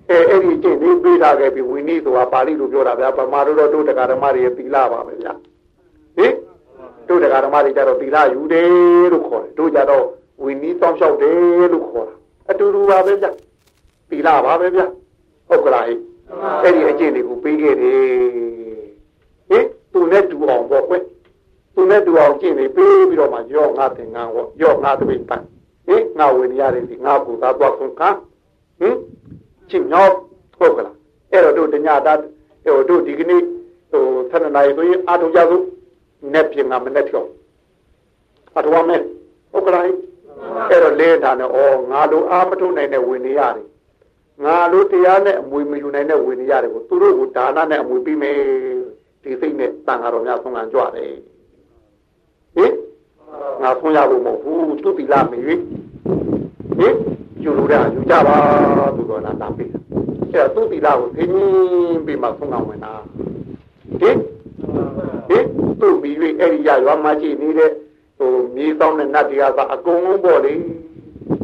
[0.09, 5.33] အဲအဲ့ဒီကျင့်လေးပေးထားခဲ့ပြီးဝိနည်းဆိုတာပါဠိလိုပြောတာဗျာဗမာတို့တော့တို့တရားဓမ္မတွေသီလပါပဲဗျာ
[6.17, 6.33] ဟင်
[7.07, 10.05] တို့တရားဓမ္မတွေကြတော့သီလယူတယ်လို့ခေါ်တယ်တို့ကြတော့
[10.43, 12.15] ဝိနည်းတောင်းလျှောက်တယ်လို့ခေါ်တာ
[12.49, 13.31] အတူတူပါပဲဗျာ
[14.09, 14.85] သီလပါပဲဗျာ
[15.49, 15.95] ဟုတ်ကလားဟိ
[16.63, 17.99] အဲ့ဒီအကျင့်တွေကိုပေးခဲ့တယ်
[19.49, 20.95] ဟင်သူနဲ့တူအောင်ပေါ့ကွ
[21.75, 25.43] သူနဲ့တူအောင်ကျင့်နေပေးပြီးတော့မှရော့ငါသင်္ကန်းဟောရော့ငါတပိတ်ပန်
[25.87, 28.09] ဟင်ငါဝိနည်းရတယ်ဒီငါပူသာသွားဆုံးခါ
[28.79, 28.95] ဟင်
[29.69, 30.13] ချင်းမြောက်
[30.59, 30.95] ဟုတ်ကလား
[31.31, 32.13] အဲ့တော့တို့တညတာ
[32.65, 33.41] ဟိုတို့ဒီကနေ့
[33.91, 35.63] ဟို7နာရီဆိုရင်အာထုံကြစို့
[36.33, 37.11] နဲ့ပြင်ကမနဲ့跳
[38.57, 39.01] အထောမယ်
[39.51, 41.57] ဟုတ်ကလားအဲ့တော့လဲတာနဲ့ဩ
[41.91, 43.67] ငါတို့အာမထုံနိုင်တဲ့ဝင်နေရတယ်
[44.43, 48.37] ငါတို့တရားနဲ့အမွေမယူနိုင်တဲ့ဝင်နေရတယ်ကိုသူတို့ကိုဒါနနဲ့အမွေပြီးမယ်
[49.23, 51.13] ဒီစိတ်နဲ့တန်ဃာတော်များဆုံးခံကြွတယ်
[52.55, 52.73] ဟင်
[53.61, 55.59] ငါဆုံးရဖို့မဟုတ်ဘူးသူတိလာမေဟင်
[57.43, 58.37] ယူလို့ရယူကြပါ
[58.95, 59.65] သူတော်လာတာပြီ
[60.33, 61.29] အဲ့တော့သူတိလာကိုသင်
[62.05, 62.93] ပြီးမှဆုံးအောင်ဝင်တာ
[64.01, 64.17] ဟင်
[65.29, 65.45] ဟင်
[65.79, 67.71] သူ့ပြီး၍အဲ့ဒီရရွာမှာရှိနေတဲ့
[68.17, 70.53] ဟိုမြေဆောင်တဲ့နတ်တရားသာအကုန်လုံးပေါ့လေ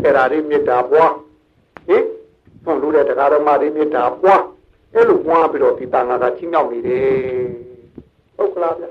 [0.03, 1.13] အဲ့ဒါလေးမေတ္တာပွား
[1.87, 2.03] ဟင်
[2.63, 4.43] ဆုံးလို့တဲ့တရားဓမ္မတွေမေတ္တာပွား
[4.93, 7.09] အဲ့လိုပွားပြီးတော့ဒီတန်ခါကချင်းမြောက်နေတယ်
[8.37, 8.85] ဟုတ်ကလားဗျ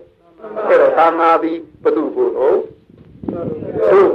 [0.69, 2.57] အဲ့တော့သာနာသည်ဘုသူ့ကိုတော့
[3.93, 4.11] တို့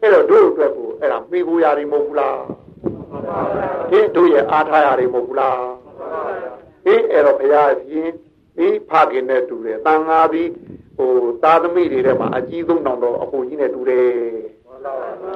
[0.00, 2.38] အဲ့တော့တို့အတွက်ကိုအဲ့ဒါမိဖို့ရတယ်မဟုတ်ဘူးလား
[3.90, 5.60] ဒီတို့ရဲ့အားထားရတယ်မဟုတ်ဘူးလား
[6.84, 8.10] ဒီအဲ့တော့ဘုရားရှင်
[8.56, 10.50] ဒီဖခင်နဲ့တူတယ်တန်ငါပြီး
[10.96, 14.08] ဟိုသာသမီတွေထဲမှာအကြီးဆုံးတောင်တော့အဖိုကြီးနဲ့တူတယ်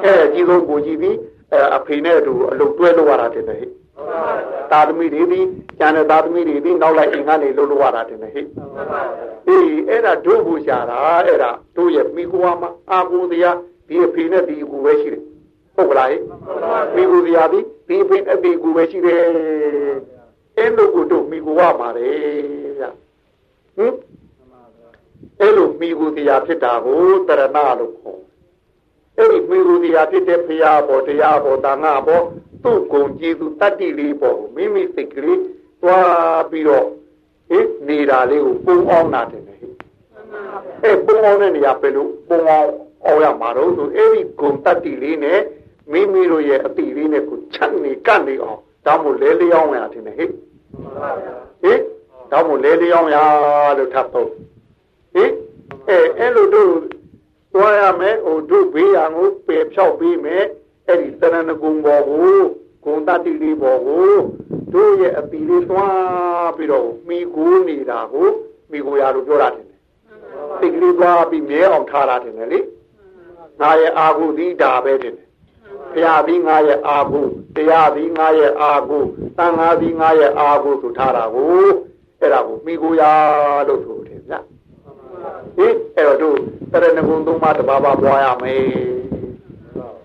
[0.03, 1.17] အဲ့အကြီးဆုံးကိုကြီးပြီး
[1.77, 3.71] အဖေနဲ့အတူအလုပ်တွဲလုပ်ရတာတင်တယ်ဟဲ့
[4.71, 5.41] သာသမီတွေဒီ
[5.79, 8.47] ကျန်တဲ့သာသမီတွေဒီနောက်လိုက်အိမ်ကနေလှုပ်လို့ရတာတင်တယ်ဟဲ့
[9.49, 13.57] အေးအဲ့ဒါတို့ဘူးရှာတာအဲ့ဒါတို့ရဲ့မိကွာမှာအာကိုတရား
[13.88, 15.23] ဒီအဖေနဲ့ဒီအကူပဲရှိတယ်
[15.77, 16.21] ဟုတ်ကလားဟဲ့
[16.95, 19.23] မိကူတရားဒီဒီအဖေနဲ့ဒီအကူပဲရှိတယ်
[20.59, 22.09] အဲ့လိုကိုတို့မိကွာမှာလေ
[22.79, 22.85] ဗျ
[23.77, 23.95] ဟင်
[25.41, 28.21] အဲ့လိုမိကူတရားဖြစ်တာကိုတရဏလို့ခေါ်
[29.18, 32.20] အဲ့ဒီမိကူတရားဖြစ်တဲ့ဖရာဘောတရားဘောတာငါဘော
[32.62, 35.41] သူ့ဂုံကြည်သူတတ္တိလေးပေါ့မိမိစိတ်ကလေး
[35.82, 36.87] သွားပြီးတော့
[37.51, 39.59] ဟင်နေတာလေးကိုပုံအောင်နာတယ်ဟဲ့
[40.84, 42.70] အဲပုံအောင်တဲ့နေရာပဲလို့ပုံအောင်
[43.05, 45.41] အောင်ရမှာတော့ဆိုအဲ့ဒီဂုံတတ္တိလေးနဲ့
[45.93, 50.20] မိမိတို့ရဲ့အတိလေးနဲ့ကိုချမ်းနေကန့်နေအောင်ဒါမို့လဲလျောင်းရတယ်ဟဲ့ဟ
[51.72, 51.80] င်
[52.32, 53.16] ဒါမို့လဲလျောင်းရ
[53.78, 54.28] လို့ထပ်တော့
[55.14, 55.30] ဟင်
[55.89, 56.72] အဲအဲ့လိုတို့
[57.53, 60.44] သွားရမယ်ဟိုတို့ဘေးရန်ကိုပယ်ဖြောက်ပေးမယ်
[60.88, 62.36] အဲ့ဒီသရဏဂုံဘောကို
[62.84, 64.12] ဂုံတတိလေးဘောကို
[64.72, 68.28] တို့ရဲ့အပီလေးသွားပြီးတော့မိကိုနေတာကို
[68.70, 69.66] မိကိုရလို့ပြောတာတယ်
[70.61, 72.61] တိတ်ကလေးသွားပြီးမြဲအောင်ထားတာတယ်လေ
[73.61, 77.20] ငါရဲ့အာဟုသီးဒါပဲတယ်ဘုရားပြီးငါရဲ့အာဟု
[77.57, 78.98] တရားပြီးငါရဲ့အာဟု
[79.38, 81.66] သံဃာပြီးငါရဲ့အာဟုဆိုထားတာကို
[82.20, 83.12] အဲ့ဒါကိုမိကိုရာ
[83.68, 84.34] လို့ဆိုတယ်ဗျ
[85.57, 86.36] ဟင်အဲ့တော့တို့
[86.72, 88.62] တရဏဂုံသုံးပါးတပါးပါပွားရမယ်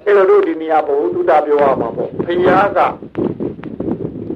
[0.05, 2.79] အဲ့တော့တို့ဒီနေရာဘုသူတာပြောရမှာပေါ့ဘုရားက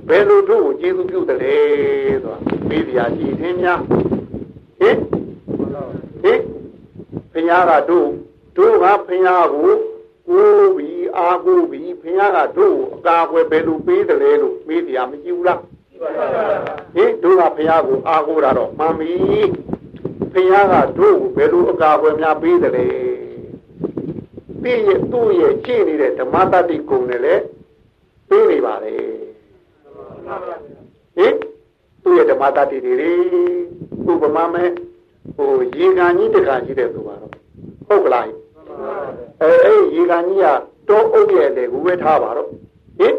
[0.08, 1.56] ဘယ်လိုတို့ကိုကျေးဇူးပြုတယ်လဲ
[2.24, 2.36] ဆိုတာ
[2.68, 3.80] ပြီးပြာကြည်သင်များ
[4.80, 4.98] ဟင်
[6.24, 6.40] ဟင်
[7.34, 8.08] ဘုရားကတို့
[8.58, 9.72] တို့ကဘုရားကို
[10.28, 15.60] ကိုးပြီးအာကိုးပြီးဘုရားကတို့ကိုအကာအကွယ်ဘယ်လိုပေးတယ်လဲလို့မေးပြာမကြည့်ဘူးလား
[16.96, 19.12] ဟင်တို့ကဘုရားကိုအာကိုးတာတော့မှန်ပြီ
[20.34, 22.86] ဘုရားကတို့ကိုဘယ်လိုအကာအကွယ်များပေးတယ်လဲ
[24.62, 27.44] ပြီးရဲ့သူ့ရဲ့ရှင်းနေတဲ့ဓမ္မတတ္တိကုံနဲ့လည်း
[28.30, 28.94] ပေးနေပါလေ
[31.18, 31.36] ဟင်
[32.04, 33.12] သူ့ရဲ့ဓမ္မတတ္တိတွေလေ
[34.12, 34.70] ဥပမာမဲ့
[35.36, 37.32] ဟိုရေကန်ကြီးတခါကြီးတဲ့ဆိုပါတော့
[37.88, 38.26] ဟုတ်ကလား
[39.42, 40.46] အဲအဲ့ရေကန်ကြီးက
[40.90, 42.48] တောအုပ်ရဲ့လေကိုဝဲထားပါတော့
[43.00, 43.16] ဟင်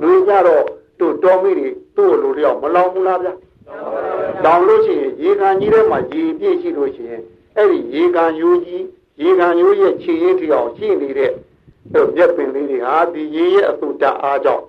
[0.00, 0.64] လူကြတော့
[1.00, 3.34] တို့တော်မိတွေသူ့လိုလျောက်မလောင်ဘူးလားဗျာ
[4.44, 7.22] လောင်လို့ရှိရင်ရေကန်ကြီးထဲမှာရေပြည့်ရှိလို့ရှိရင်
[7.56, 8.84] အဲ့ဒီရေကန်ယိုးကြီး
[9.20, 11.30] ရေကန်ယိုးရဲ့ခြေရင်းထီအောင်ရှိနေတဲ့
[11.92, 14.64] အဲ့မြက်ပင်လေးတွေဟာဒီရေရဲ့အတူတအားကြောင့်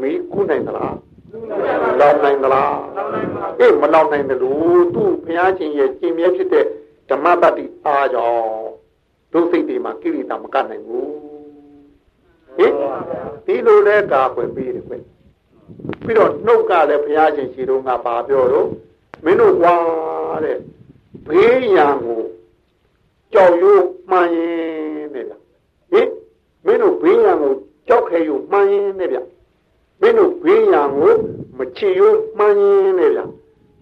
[0.00, 0.96] မီးကူးနိုင်သလား
[2.00, 2.76] လောင်နိုင်သလား
[3.58, 6.66] အေးမလောင်နိုင်တယ်လို့သူ့ဘုရားရှင်ရဲ့ကျင့်မြဲဖြစ်တဲ့
[7.10, 8.44] ဓမ္မတတ္တိအားကြောင့်
[9.32, 11.12] ဒုစိတ်တွေမှာကိလေသာမကနိုင်ဘူး
[12.56, 12.72] ဟင်
[13.46, 14.94] ဒီလိုလဲကာကွယ်ပေးတယ်ခွ
[16.04, 18.68] ပြီးတော့နှုတ်ကလည်းဘုရားရှင်ရှိတော့ငါပါပြောတော့
[19.24, 19.74] မင်းတို့ကွာ
[20.44, 20.58] တဲ့
[21.28, 22.20] ဘေးရန်ကို
[23.32, 25.34] ကြောက်ရွံ့မှန်ရင်တဲ့ဗျ
[25.92, 26.08] ဟင်
[26.66, 27.52] မင်းတို့ဘေးရန်ကို
[27.88, 29.18] ကြောက်ခဲယူမှန်ရင်တဲ့ဗျ
[30.00, 31.12] မင်းတို့ဘေးရန်ကို
[31.58, 32.08] မချေယူ
[32.38, 33.20] မှန်ရင်တဲ့ဗျ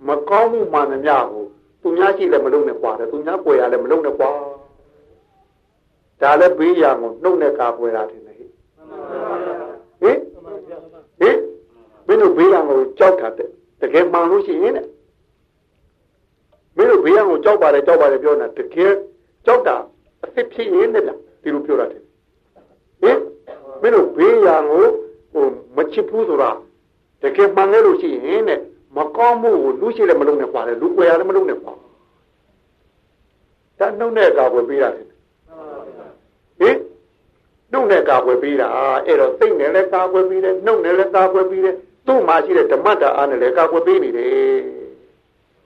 [0.06, 1.44] မကောင်းမှုမှန်သမျှကို
[1.82, 4.30] သူများရှိလည်းမလုံးနဲ့ကွာတယ်သူများပွေရလည်းမလုံးနဲ့ကွာ
[6.20, 8.21] ဒါလည်းဘေးရန်ကိုနှုတ်နဲ့ကာပွေတာတယ်
[12.06, 13.48] မင်းတို့ဘေးရန်ကိုကြောက်တာတဲ့
[13.80, 14.86] တကယ်မှန်လို့ရှိရင်တဲ့
[16.76, 18.92] မင်းတို့ဘေးရန်ကိုကြောက်ပါတယ်ကြောက်ပါတယ်ပြောနေတာတကယ်
[19.46, 19.76] ကြောက်တာ
[20.22, 21.10] အစ်စ်ဖြစ်ရင်တဲ့ဗျ
[21.42, 22.02] ဒီလိုပြောတာတယ်
[23.02, 23.18] ဟင်
[23.82, 24.84] မင်းတို့ဘေးရန်ကို
[25.32, 25.44] ဟို
[25.76, 26.50] မချစ်ဘူးဆိုတာ
[27.22, 28.60] တကယ်မှန်လဲလို့ရှိရင်တဲ့
[28.96, 31.72] မကောင်းမှုကိုလူရှိလည်းမလုံးနဲ့ပါတယ်လူွယ်ရလည်းမလုံးနဲ့ပါ
[33.78, 35.06] ဒါနှုတ်နဲ့ကာကွယ်ပေးတာတယ်
[36.60, 36.76] ဟင်
[37.72, 38.68] နှုတ်နဲ့ကာကွယ်ပေးတာ
[39.06, 41.76] အဲ့တော့သိနဲ့လည်းကာကွယ်ပေးတယ်နှုတ်နဲ့လည်းကာကွယ်ပေးတယ်
[42.06, 44.28] သူ့မှာရှိတဲ့ဓမ္မတာအားနဲ့လည်းကာကွယ်ပေးနေတယ်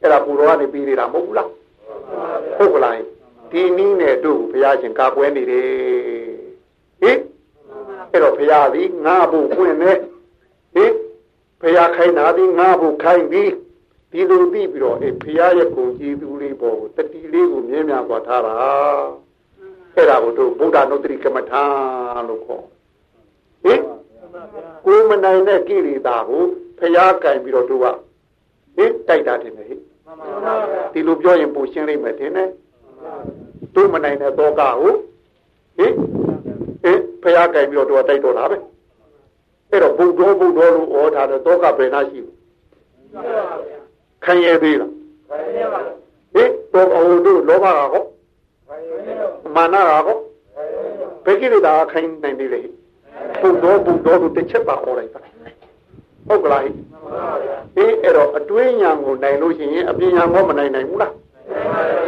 [0.01, 1.49] အဲ့ဒါပူတော်ကနေပေးနေတာမဟုတ်ဘူးလား
[2.59, 2.95] ဟုတ်ကလား
[3.51, 5.67] ဒီနည်းနဲ့တို့ဘုရားရှင်ကာကွယ်နေတယ်
[7.01, 7.19] ဟင်
[8.11, 9.93] အဲ့တော့ဘုရားသည်ငါ့ဘုဖွင့်နေ
[10.75, 10.93] ဟင်
[11.61, 13.53] ဘုရားခိုင်းတာသည်ငါ့ဘုခိုင်းပြီး
[14.13, 18.55] ဒီလိုပြီးပြီးတော့အေးဘုရားရဲ့ကိုကြည်သူလေးပေါ်ကိုတတိလေးကိုမြဲမြံသွားထားတာ
[19.95, 21.65] အဲ့ဒါကိုတို့ဗုဒ္ဓနုတ္တိကမ္မထာ
[22.29, 22.65] လို့ခေါ်
[23.65, 23.81] ဟင်
[24.87, 26.43] ကိုမနိုင်တဲ့ကိလေသာကို
[26.79, 27.87] ဘုရားကင်ပြီးတော့တို့က
[28.77, 29.67] ဟင်တိုက်တာတယ်ဟဲ့
[30.93, 32.49] ဒီလိုပြောရင်ပိုရှင်းလိမ့်မယ်ထင်တယ်
[33.75, 34.93] တို့မနိုင်တဲ့သောကကို
[35.79, 35.93] ဟင်
[36.83, 38.57] ဟင်ဖះကြိုင်ပြီးတော့တို့တိုက်တော့တာပဲ
[39.71, 42.21] အဲ့တော့ဘုဒ္ဓဘုဒ္ဓလို့ဩထားတဲ့သောကဘယ်နှရှိ
[44.25, 44.91] ခံရသေးလား
[46.35, 48.05] ဟင်တော့အဝတို့လောဘကဟော
[49.55, 50.19] မာနကဟော
[51.25, 52.61] ဘယ်ကိလေသာခိုင်းနိုင်သေးလဲ
[53.41, 55.21] ဘုဒ္ဓဘုဒ္ဓတို့တစ်ချက်ပါဟောလိုက်တာ
[56.29, 56.75] ဟုတ်ကလားဟင်
[57.77, 61.13] အဲ့တော့အတွင်းညာကိုနိုင်လို့ရှိရင်အပြင်ညာကောမနိုင်နိုင်ဘူးလား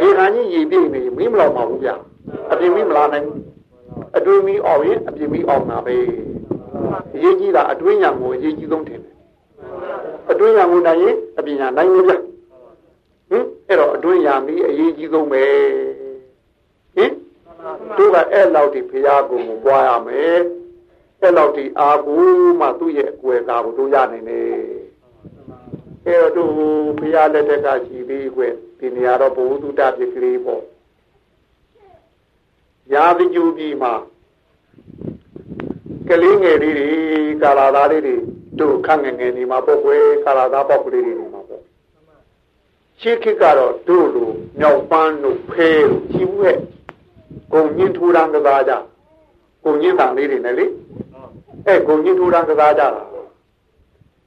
[0.01, 1.89] ရေခံကြီးရေပြည့်နေမီးမလောက်ပါဘူးဗျ
[2.51, 3.41] အပြင်မီးမလာနိုင်ဘူး
[4.17, 5.95] အတွင်းမီးအောင်ရင်အပြင်မီးအောင်တာပဲ
[7.15, 9.15] အရေးကြီးတာအတွင်းညာကိုအရေးကြီးဆုံးထင်တယ်
[10.31, 12.21] အတွင်းညာကိုနိုင်ရင်အပြင်ညာနိုင်လို့ဗျဟင်
[13.67, 15.43] အဲ့တော့အတွင်းညာမီးအရေးကြီးဆုံးပဲ
[16.95, 17.11] ဟင်
[17.97, 20.39] တို့ကအဲ့လောက်ဒီဖရာကိုမပွားရမယ်
[21.21, 22.23] အဲ့လောက်ဒီအာကို
[22.59, 24.45] မှသူ့ရဲ့အကွယ်ကာကိုတို့ရနိုင်တယ်
[26.05, 26.53] အဲ့တော့တို့
[26.99, 30.63] ဖရာလက်ထက်ကရှိသေးကွယ်ဒီနေရာတော့ဘုဟုတုတဖြစ်ကလေးပေါ့
[32.93, 33.93] ရာဇဂျူပြည်မှာ
[36.09, 36.91] ကလေးငယ်လေးတွေ
[37.41, 38.15] ကာလာသားလေးတွေ
[38.59, 41.63] တို့ခန့်ငယ်ငယ်နေမှာပေါ့ကွယ်ကာလာသားပေါ့ကလေးတွေနေမှာပေါ့
[42.99, 46.57] ရှေးခေတ်ကတော့တို့လိုမြောက်ပန်းတို့ဖဲတို့ကြီးဘူးဟဲ့
[47.51, 48.73] ဂုံညင်းထူရန်ကစားကြ
[49.63, 50.65] ဂုံညင်းတန်လေးတွေနဲ့လေ
[51.67, 53.03] အဲဂုံညင်းထူရန်ကစားကြတာ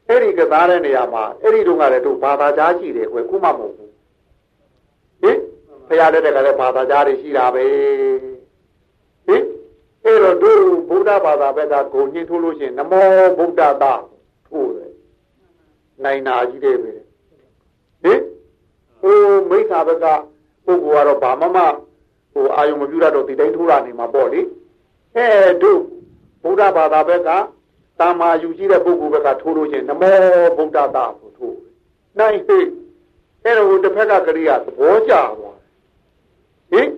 [0.08, 3.92] အဲ့ဒီကစားတဲ့နေရာမှာအဲ့ဒီတုန်းကလည်းတို့ဘာသာကြားရှိတယ်ကွယ်ခုမှမဟုတ်ဘူး
[5.22, 5.38] ဟင်
[5.86, 7.64] ဘုရားတဲ့ကလည်းဘာသာကြားတွေရှိတာပဲ
[9.26, 9.44] ဟင်
[10.04, 13.06] အဲ့တော့တို့ဗုဒ္ဓဘာသာဘက်ကဂုံညှင်းထိုးလို့ရှိရင်နမော
[13.38, 13.92] ဗုဒ္ဓသာ
[14.46, 14.92] ထိုးတယ်
[16.04, 16.92] နိုင်နာကြီးတယ်ပဲ
[18.02, 18.20] ဟင်
[19.00, 19.18] ဟို
[19.50, 20.06] မိစ္ဆာဘက်က
[20.64, 21.58] ပုဂ္ဂိုလ်ကတော့ဘာမှမ
[22.32, 24.40] ဟိုအာယုံမပြုရတော့ဒီတိုင်းထိုးရနေမှာပေါ့လေ
[25.16, 25.26] အဲ
[25.62, 25.80] တို့
[26.42, 27.30] ဗုဒ္ဓဘာသာဘက်က
[27.98, 30.16] တာမာယူကြည့်တဲ့ပုဂ္ဂိုလ်ဘက်ကထိုးလို့ချင်းနမော
[30.56, 31.58] ဗုဒ္ဓတာကိုထိုး
[32.18, 32.58] နိုင်ဟိ
[33.44, 35.58] အဲ့တော့တစ်ဖက်ကကရိယာသဘောကျသွား
[36.70, 36.88] ဟင်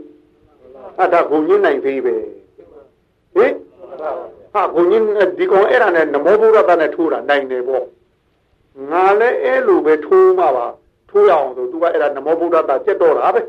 [0.98, 2.16] အဲ့ဒါဂုံညင်းနိုင်သေးပဲ
[3.34, 3.52] ဟင်
[4.52, 5.04] ဟာဂုံညင်း
[5.38, 7.84] ဒီကောင်အဲ့ဒါနဲ့နမောဗုဒ္ဓတာနဲ့ထိုးတာနိုင်တယ်ပေါ့
[8.90, 10.66] ငါလည်းအဲ့လိုပဲထိုးမှာပါ
[11.10, 13.40] ထိုးရအောင်ဆိုသူကအဲ့ဒါနမောဗုဒ္ဓတာကြက်တော့တာပဲ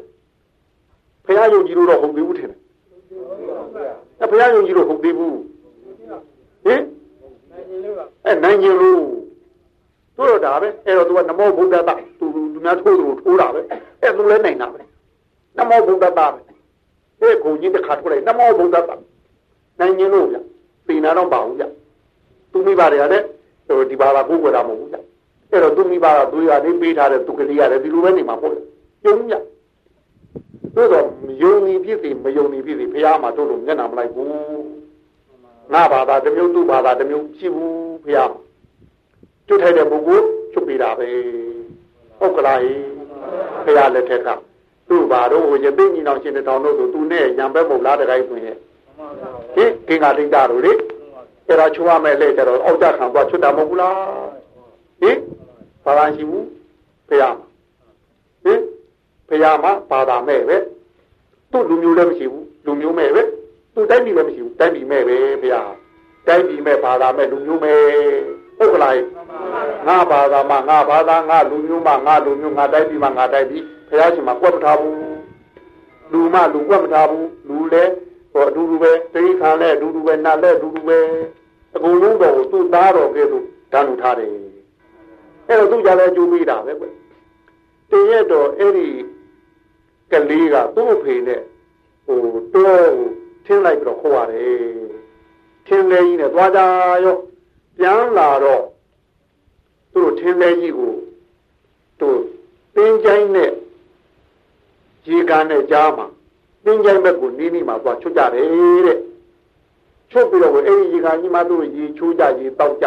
[1.26, 2.60] ဖះယုံကြည်လို့တော့ဟုတ်သေးဘူးထင်တယ်
[4.20, 5.38] အဲ့ဖះယုံကြည်လို့ဟုတ်သေးဘူး
[6.66, 6.82] ဟင်
[8.26, 9.02] အဲနိုင်ကြလို့
[10.18, 13.62] တို့တော့ဒါပဲအဲ့တော့သူကနမောဗုဒ္ဓတာသူသူများထိုးသူထိုးတာပဲ
[14.02, 14.82] အဲ့သူလည်းနိုင်တာပဲ
[15.58, 16.40] နမောဗုဒ္ဓတာပဲ
[17.22, 18.96] အဲ့ကိုကြီးတစ်ခါထိုးလိုက်နမောဗုဒ္ဓတာ
[19.80, 20.38] နိုင်ကြလို့ဗျ
[20.88, 21.66] ပြင်နာတော့ပါဘူးဗျ
[22.52, 23.24] သူမိပါတယ်တဲ့
[23.68, 24.98] ဟိုဒီဘာသာကိုယ်ကွယ်တာမဟုတ်ဘူးဗျ
[25.52, 28.54] အဲ့တော့သူမိပါတော့သူရလေးပေးထားတဲ့သူကလေးရတယ်ဒီလိုပဲနေမှာပေါ့
[29.04, 29.36] ကျုံဗျ
[30.76, 31.06] တို့တော့
[31.42, 34.75] ယုံနေဖြစ်စီမယုံနေဖြစ်စီဘုရားမှာတို့လို့မျက်နှာမလိုက်ဘူး
[35.74, 38.34] ငါဘာသာတစ်မျိုးသူ့ဘာသာတစ်မျိုးရှိဘူးဘုရား
[39.48, 41.10] ကျွတ်ထိုက်တဲ့ပုဂ္ဂိုလ်ချုပ်ပြတာပဲ
[42.20, 42.60] ဟုတ်ကလား
[43.66, 44.30] ဘုရားလက်ထက်က
[44.90, 48.58] သူ့ဘာတော့ဟိုရသိညီနောင်ရှင်တောင်တို့ဆိုသူနဲ့ရံပဲမဟုတ်လားတခိုင်းဆိုရင်
[49.56, 50.74] ဟင်ကင်္ဂါတိတ်တာတို့လေ
[51.48, 53.96] အဲ့ဒါချိုးရမယ်လေကျတော့အောက်ကြခံသွားချွတ်တာမဟုတ်ဘူးလား
[55.02, 55.18] ဟင်
[55.86, 56.46] ဘာသာရှိဘူး
[57.10, 57.36] ဘုရား
[58.44, 58.60] ဟင်
[59.30, 60.58] ဘုရားမှာဘာသာမဲ့ပဲ
[61.52, 63.22] သူ့လူမျိုးလည်းမရှိဘူးလူမျိုးမဲ့ပဲ
[63.76, 65.72] သူ့တိုင်းပြည်လည်းမရှိဘူးတိုင်းပြည်မဲ့ပဲဘုရား
[66.28, 67.80] တိုင်းပြည်မဲ့ဘာသာမဲ့လူမျိုးမဲ့
[68.58, 68.96] ဟုတ်ကလား
[69.88, 74.98] ငါဘာသာမှာငါဘာသာငါလူမျိုးမှာငါလူမျိုးငါတိုင်းပြည်မှာငါတိုင်းပြည်ဘုရားရှင်မှာကွက်မထားဘူး
[76.12, 77.92] လူမလူကွက်မထားဘူးလူလည်း
[78.34, 80.98] ဟောအတူတူပဲတိခါနဲ့အတူတူပဲနတ်လည်းအတူတူပဲ
[81.76, 84.30] အကုန်လုံးတော့သူ့သားတော်ကဲ့သို့ဓာတ်လူထားတယ်
[85.48, 86.86] အဲ့တော့သူကြလည်းကြိုးပေးတာပဲကွ
[87.92, 88.88] တည့်ရတော့အဲ့ဒီ
[90.12, 91.42] ကလေးကသူ့အဖေနဲ့
[92.06, 92.18] ဟို
[92.54, 94.86] တော့ ထင်းလိုက်ပြီးတော့ခေါ်ရတယ်
[95.68, 96.60] ထင်းလေးကြီးနဲ့သွားကြ
[97.06, 97.16] ရော
[97.78, 98.64] ပြန်လာတော့
[99.94, 100.94] သူတို့ထင်းလေးကြီးကို
[102.00, 102.10] သူ
[102.76, 103.52] တင်းချိုင်းနဲ့
[105.08, 106.08] ရေကန်နဲ့ကြားမှာ
[106.66, 108.48] တင်းချိုင်းဘက်ကိုနီးနီးမှာသွားချွတ်ကြတယ်
[108.88, 109.00] တဲ့
[110.12, 112.86] ချွတ်ပြီးတော့အဲ့ဒီရေကန်ကြီးမှာသူတို့ရေချိုးကြရေတောက်ကြ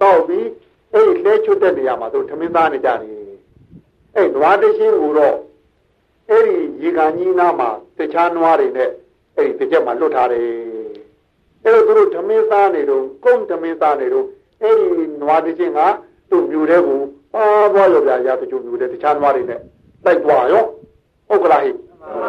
[0.00, 0.46] တောက်ပြီး
[0.92, 3.18] အဲ့ဒီလဲချွတ်တဲ့နေရာမှာသူထမင်းသားနေကြတယ်
[4.16, 5.36] အဲ့နွားတရှင်းကိုတော့
[6.30, 8.90] အဲ့ဒီရေကန်ကြီးနားမှာတခြားနွားတွေနဲ့
[9.38, 10.44] အဲ့ဒီတစ်ချက်မှာလွတ်ထားတယ်
[11.64, 14.26] အဲ့တော့သူတို့ဓမင်းသားနေတော့ကုန်းဓမင်းသားနေတော့
[14.62, 15.80] အဲ့ဒီနွားတချင်းက
[16.30, 17.00] သူ့မျိုးတဲ့ကို
[17.34, 19.60] ပါသွားရောဗျာရာတချို့မျိုးတဲ့တခြားနွားတွေနဲ့
[20.04, 20.64] တိုက်သွားရော
[21.28, 21.70] ဟုတ်ကလားဟိ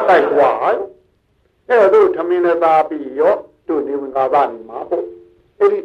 [0.07, 0.85] တိုက်သွားရော
[1.67, 3.33] အဲ့တော့သူဓမင်းနဲ့သားပြီးရော
[3.67, 5.03] သူ့နေဝင်ကားသားနေမှာပေါ့
[5.59, 5.79] အဲ့ဒီ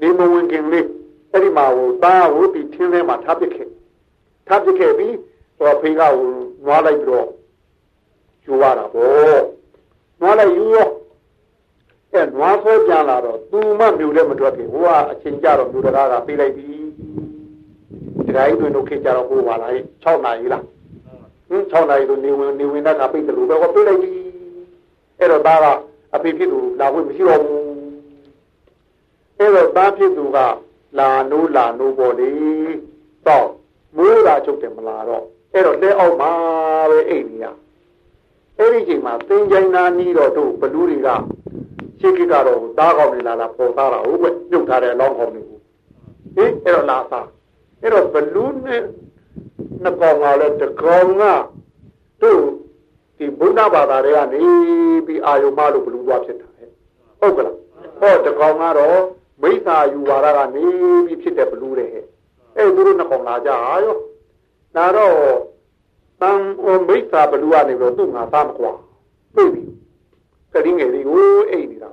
[0.00, 0.86] နေမဝင်ခင်လေး
[1.32, 3.68] အဲ့ဒီမှာဟိုသားဟိုဒီထင်းထဲမှာထားပစ်ခဲ့
[4.48, 5.14] ထားပစ်ခဲ့ပြီး
[5.58, 6.30] ဟိုဖေးကဟို
[6.64, 7.28] နွားလိုက်ပြီးတော့
[8.44, 9.59] ယူရတာပေါ့
[10.20, 10.88] နွားလိုက်ယူရော
[12.12, 16.66] အဲနွားဆွဲပြန်လာတော့သူမှမြူလည်းမထွက်ခင်ဟိုကအချိန်ကြတော့မြူတကားကပေးလိုက်ပြီ
[18.24, 19.72] ဒီတိုင်းတွင်တို့ခေကြတော့ဟိုပါလား
[20.04, 20.64] 6နာရီလား
[21.48, 24.10] ဟင်း6နာရီဆိုနေဝင်နေဝင်တဲ့ကပိတ်တယ်လို့ပဲဟောပေးလိုက်ပြီ
[25.18, 25.66] အဲ့တော့သားက
[26.14, 27.62] အဖေဖြစ်သူလာခွင့်မရှိတော့ဘူး
[29.38, 30.38] အဲ့တော့သားဖြစ်သူက
[30.98, 32.30] လာနိုးလာနိုးပေါ်လေ
[33.26, 33.48] တော့
[33.96, 36.32] မိုးလာချုပ်တယ်မလာတော့အဲ့တော့လက်အောက်မှာ
[36.90, 37.46] ပဲအိတ်နေရ
[38.60, 41.08] အဲ့ဒီချိန်မှာသင်္ကြန်နာနီးတော့တို့ဘလူးတွေက
[42.00, 45.58] ရှေ့ကိကတော့သားကောင်းနေလာလာပေါ်သားတာဟုတ်ကွပြုတ်ထားတဲ့အလောင်းကောင်းတွေကို
[46.36, 47.26] ဟင်အဲ့တော့လာသား
[47.82, 48.82] အဲ့တော့ဘလူးနဲ့
[49.82, 51.24] နှစ်ကောင်ကလည်းတကောင်က
[52.22, 52.42] တို့
[53.16, 54.42] ဒီဘုရားဘာသာတွေကနေ
[55.06, 56.48] ပြီးအာယုမလို့ဘလူးသွားဖြစ်တာ
[57.20, 57.56] ဟုတ်ကလား
[58.00, 59.00] ဟောတကောင်ကတော့
[59.42, 60.64] မိစ္ဆာယူဝါဒကနေ
[61.06, 62.04] ပြီးဖြစ်တဲ့ဘလူးတဲ့ဟဲ့
[62.56, 63.96] အဲ့သူတို့နှစ်ကောင်လာကြရော
[64.76, 65.16] ဒါတော့
[66.20, 66.40] တန်
[66.88, 68.72] မိစ္ဆာဘလူးကနေပြီးတော့သူ့ငါသားမကွာ
[69.34, 69.62] ပြေးပြီ
[70.52, 71.90] ကလေးငယ်လေးကိုအိတ်နေတာ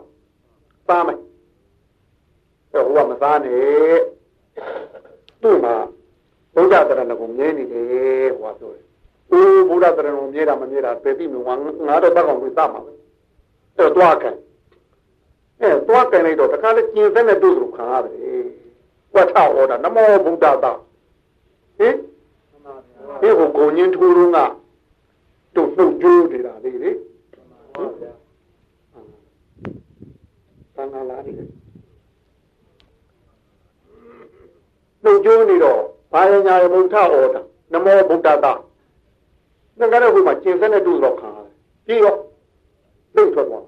[0.89, 1.17] သားမယ်
[2.73, 3.99] တော့ဟိုကမသားနဲ့
[5.41, 5.75] သူ့မှာ
[6.55, 8.85] ဘုရားတရဏကိုမြဲနေတယ်ဟိုကပြောတယ်။
[9.31, 11.53] အိုးဘုရားတရဏကိုမြဲတာမမြဲတာပဲပြီမြငါ
[11.87, 12.93] ငါတော့တောက်အောင်ပြသမှာပဲ။
[13.77, 14.35] အဲ့တော့တွားကန်
[15.61, 18.45] အဲတွားကန်လိုက်တော့တခါလေကျင်စက်နဲ့တို့လိုခံရတယ်။
[19.13, 20.71] ဝတ်ထဟောတာနမောဗုဒ္ဓတာ
[21.79, 21.95] ဟင်
[23.21, 24.39] ဒီကိုဂုံညင်းထိုးလုံးက
[25.55, 26.91] တို့နှုတ်ကြိုးနေတာလေလေ။
[30.75, 31.49] သံဃာလာနေတယ်
[35.03, 35.81] နှုတ်ကြိုးနေတော့
[36.13, 37.03] ဘာယညာရမုထဩ
[37.33, 37.41] တာ
[37.73, 38.53] နမောဗုဒ္ဓတာ
[39.79, 41.53] ငါကတော့ဟိုမှာကျင်စက်နဲ့တို့တော့ခံရတယ်
[41.85, 42.17] ပြီးတော့
[43.15, 43.65] နှုတ်ထွက်သွား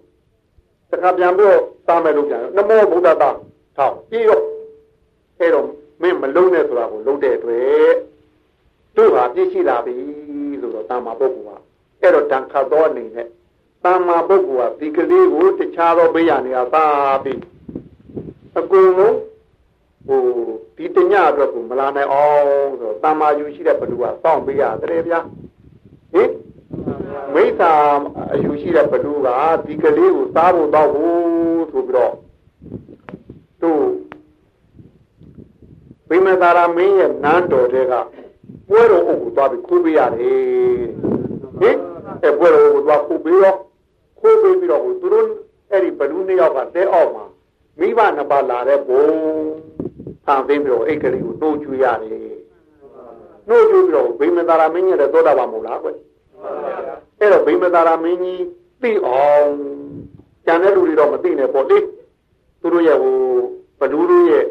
[0.91, 3.29] တခါပြန်ပြီးတော့သားမယ်လို့ပြန်နမောဗုဒ္ဓတာ
[3.75, 4.43] ထောက်ပြီးတော့
[5.39, 5.65] အဲ့တော့
[6.01, 7.93] မင်းမလုံးနဲ့ဆိုတာကိုလုံးတဲ့အတွက်
[8.95, 9.93] တို့ဟာပြည့်ရှိလာပြီ
[10.61, 11.61] ဆိုတော့တာမပုဂ္ဂိုလ်
[12.01, 13.27] ကအဲ့တော့တန်ခတ်သောအနေနဲ့
[13.83, 16.85] တာမပုဂ္ဂိုလ်ကဒီကလေးကိုတခြားသောဘေးရနေရာသာ
[17.23, 17.41] ပြီး
[18.57, 19.17] အကုန်လုံး
[20.07, 20.21] ဟို
[20.75, 25.19] ဒီတညအတွက်ကိုမလာနိုင်အောင်ဆိုတော့တမ္မာယူရှိတဲ့ဘလူကစောင့်ပေးရတယ်ဗျာ
[26.13, 26.31] ဟင်
[27.33, 27.71] မိစ္ဆာ
[28.33, 29.27] အယူရှိတဲ့ဘလူက
[29.65, 32.13] ဒီကလေးကိုစားဖို့တော့ဘူးဆိုပြီးတော့
[33.61, 33.83] တို့
[36.09, 37.93] ဘိမသာရမင်းရဲ့နန်းတော်တွေက
[38.70, 40.41] ပွဲတော်အုပ်ကိုသွားပြီးခိုးပေးရတယ်
[41.59, 41.78] ဟင်
[42.24, 43.57] အဲပွဲတော်ကိုသွားခိုးပေးတော့
[44.20, 45.28] ခိုးပေးပြီးတော့သူတို့
[45.72, 47.26] အဲ့ဒီဘလူနှစ်ယောက်ကတဲအောက်မှာ
[47.80, 49.03] မိဘနှစ်ပါးလာတဲ့ဘုံ
[50.26, 52.39] ဖန်သိမ်းပြီးတော့အိတ်ကလေးကိုနှိုးကျွေးရတယ်
[53.47, 55.88] နှိုးကျွေးပြီးတော့ဘိမသာရမင်းရဲ့သောတာပန်မို့လားကွ
[57.20, 58.43] အဲ့တော့ဘိမသာရမင်းကြီး
[58.82, 59.49] သိအောင်
[60.45, 61.78] ကျန်တဲ့လူတွေတော့မသိနဲ့ပေါ့လေ
[62.61, 63.15] သူတို့ရဲ့ဟို
[63.80, 64.45] ဘလူတို့ရဲ့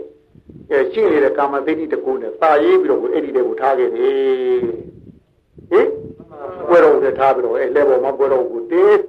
[0.71, 4.61] အဲရှိနေတဲ့ကာမသိတိတကူနဲ့စာရေးပြီးတော့အဲ့ဒီတွေကိုထားခဲ့တယ်
[5.71, 5.89] ဟင်
[6.69, 9.03] ပွဲတော်ကိုထားပြီးတော့အဲ့လက်ပေါ်မှာပွဲတော်ကိုတင်း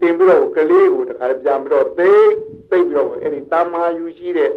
[0.00, 2.12] တင်ပြီးတော့ကလေးကိုတခါပြန်ပြီးတော့သိ
[2.70, 4.50] သိပြီးတော့အဲ့ဒီတာမာယူရှိတဲ့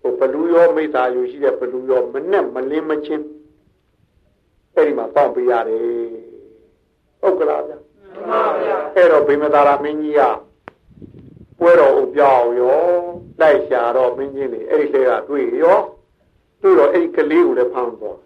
[0.00, 3.24] ဟိုဘလူရောမိစ္ဆာယူရှိတဲ့ဘလူရောမနဲ့မလင်းမချင်း
[4.74, 5.84] အဲ့ဒီမှာတောင်းပေးရတယ်
[7.20, 10.22] ဟုတ်ကလားဗျာမှန်ပါဗျာအဲ့တော့ဗိမသာရမင်းကြီးက
[11.58, 12.80] ပွဲတော်ဥပြောင်းရော
[13.40, 15.78] လိုက်ရှာတော့မင်းကြီးလေအဲ့ဒီလေကတွေ့ရော
[16.62, 18.18] တွေ့တော့အဲ့ဒီကလေးကိုလည်းဖမ်းသွား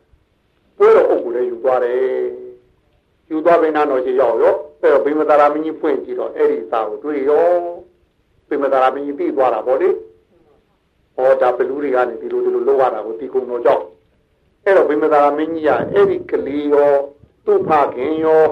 [0.79, 2.01] ပွဲတော်အုပ်ကိုလည်းယူသွားတယ်
[3.31, 7.49] ယူသွားပြီးနားတော်ရှိရောက်ရောအဲ့တော့ဗိမသာရမင်းကြီးဖွင့်ကြည့်တော့အဲ့ဒီစာကိုတွေ့ရော
[8.49, 9.91] ဗိမသာရမင်းကြီးပြီးသွားတာဗောလေ
[11.15, 13.83] ဟောဒါဘလူတွေကနေဒီလိုဒီလိုလောက်ရတာကိုဒီကုံတော်ကြောက်
[14.65, 16.93] အဲ့တော့ဗိမသာရမင်းကြီးကအဲ့ဒီကလေးရော
[17.45, 18.43] သူ့ဖခင်ရော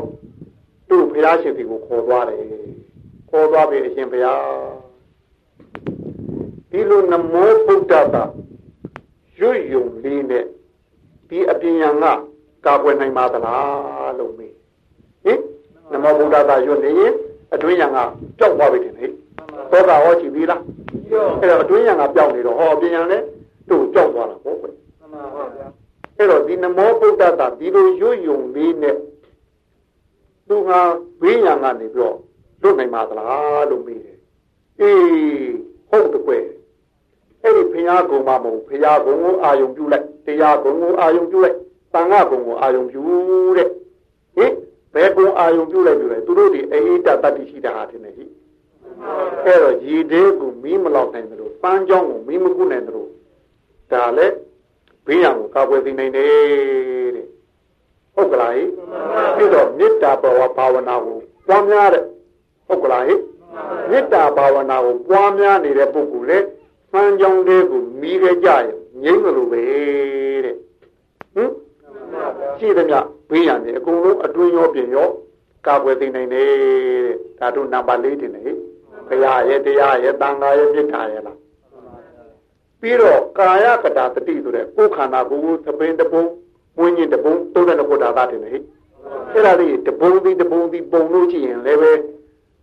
[0.89, 2.43] သူ့ဖျားရှင်ဒီကိုခေါ်သွားတယ်
[3.31, 4.88] ခေါ်သွားပြီအရှင်ဘုရား
[6.71, 8.23] ဒီလိုနမောဗုဒ္ဓတာ
[9.41, 10.45] ရွယုံလေးနဲ့
[11.29, 12.05] ဒီအပြင်ယံက
[12.67, 14.55] ကာကွယ်နိုင်ပါသလားလို့မေး
[15.25, 15.41] ဟင်
[15.93, 17.13] နမောဗုဒ္ဓတာရွနေရင်
[17.55, 17.99] အတွင်းယံက
[18.39, 19.07] ပျောက်သွားပြီတင်လေ
[19.71, 20.63] သောတာဟောကြည့်ပြီလား
[21.41, 23.25] အဲ့တော့အတွင်းယံကပျောက်နေတော့ဟောအပြင်ယံလည်း
[23.69, 24.67] သူ့ပျောက်သွားတာပေါ့ကွ
[26.19, 28.97] အဲ့တော့ဒီနမောဗုဒ္ဓတာဒီလိုရွယုံလေးနဲ့
[30.49, 30.71] သူက
[31.21, 32.17] ဘေးယံကနေပြီးတော့
[32.63, 34.19] လွတ်နိုင်ပါသလားလို့မေးတယ်
[34.81, 34.99] အေး
[35.91, 36.45] ဟုတ်တဲ့ကွယ်
[37.49, 41.57] အဲ့ဒီဖျားကုံမှာမဟုတ်ဖျားကုံကိုအာယုံပြုလိုက်တရားကုံကိုအာယုံပြုလိုက်
[41.95, 43.03] တန်ခါကုံကိုအာယုံပြု
[43.57, 43.69] တဲ့
[44.37, 44.53] ဟင်
[44.95, 48.25] ဘယ်ကုံအာယုံပြုလိုက်ပြုလိုက်သူတို့ဒီအေးတတတိရှိတာဟာတင်နေဟိ
[49.45, 53.11] အဲ့တော့ရည်သေးကိုမီးမလောက်နိုင်တယ်လို့ပန်းကြောင်းကိုမီးမကုနိုင်တယ်လို့
[53.93, 54.35] ဒါလည်း
[55.07, 57.27] ဘေးရန်ကိုကာကွယ်သိနိုင်တယ်တဲ့
[58.15, 58.63] ဟုတ်ကလားဟိ
[59.37, 61.19] ပြီးတော့မေတ္တာဘဝဘာဝနာကို
[61.49, 62.05] ပွားများတဲ့
[62.67, 63.15] ဟုတ်ကလားဟိ
[63.91, 66.39] မေတ္တာဘာဝနာကိုပွားများနေတဲ့ပုဂ္ဂိုလ်လေ
[66.93, 68.67] ဖန်ကြောင်းလေးကိုမီးခဲ့ကြရင်
[69.03, 69.63] ငြိမ့်လို့ပဲ
[70.45, 70.57] တဲ့
[71.35, 71.51] ဟင်
[72.59, 72.99] ရှိသမျှ
[73.31, 75.09] ဘေးရန်နေအကုန်လုံးအတွင်းရောပြင်ရော
[75.67, 78.45] ကာကွယ်သိနိုင်တယ်တဲ့ဒါတို့နံပါတ်၄တင်နေ
[79.09, 81.39] ဘုရားရဲ့တရားရဲ့တန်ခါရဲ့မေတ္တာရဲ့လား
[82.81, 86.25] ပြီးတော့ကာယကတာတတိဆိုတဲ့ကိုယ်ခန္ဓာကိုယ်ကိုသပင်တပုံ
[86.79, 88.53] ဝိညာဉ်တပုံသုံးတဲ့ခုဒါသာတင်နေ
[89.33, 91.93] အဲ့ဒါလေးတပုံဒီတပုံဒီပုံလို့ရှိရင်လည်းပဲ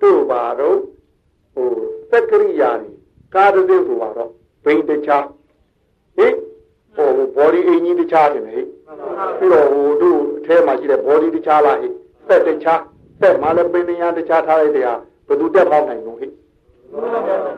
[0.01, 0.77] တို့ပါတော့
[1.53, 1.69] ဟို
[2.11, 2.94] သက်ကရိယာတွေ
[3.33, 4.29] ကားတစ်သိဆိုပါတော့
[4.63, 5.23] ဘိန်းတခြား
[6.17, 6.27] ဟိ
[6.95, 8.51] ဟို body အင်ကြီးတခြားတယ်ဟိ
[9.37, 11.87] ပြီးတော့ဟိုတို့အထဲမှာရှိတဲ့ body တခြားလားဟိ
[12.29, 12.81] သက်တခြား
[13.21, 14.93] သက်မှာလည်းပင်ညာတခြားထားလိုက်တဲ့ဟာ
[15.27, 16.27] ဘယ်သူတက်ပေါင်းနိုင်လို့ဟိ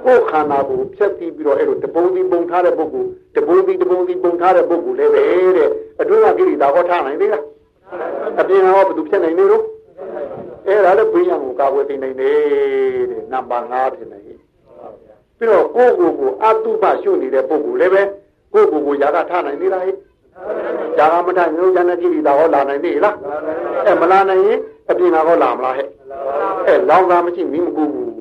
[0.03, 5.23] ကိုယ်ခန္ဓာကိုဖြတ်ပြီးပြီးတော့အဲ့လိုတပုံစီပုံထားတဲ့ပုဂ္ဂိုလ်တပုံစီတပုံစီပုံထားတဲ့ပုဂ္ဂိုလ်လည်းပဲ
[5.57, 5.69] တဲ့
[6.01, 7.43] အတွင်းကကိရိတာဟောထားနိုင်သေးလား
[8.39, 9.63] အပြင်ကဟောဘယ်သူဖြတ်နိုင်နေလို့
[10.67, 12.37] အဲ့ဒါလည်းဘိညာကိုကာကွယ်သိနိုင်တယ်
[13.11, 14.26] တဲ့နံပါတ်5ဖြစ်နေ
[15.37, 18.01] ပြီးတော့ကိုယ့်ကိုယ်ကိုအတုပရှုနေတဲ့ပုဂ္ဂိုလ်လည်းပဲ
[18.53, 19.95] ကိုယ့်ကိုယ်ကိုຢာကထားနိုင်သေးလားဟဲ့
[20.97, 23.15] ຢာကမထားမျိုးဉာဏ်ကြည့်တာဟောလာနိုင်သေးလား
[23.85, 24.59] အဲမလာနိုင်ရင်
[24.89, 25.87] အပြင်ကဟောလာမလားဟဲ့
[26.67, 28.11] အဲလောင်သာမရှိမီးမကူဘူး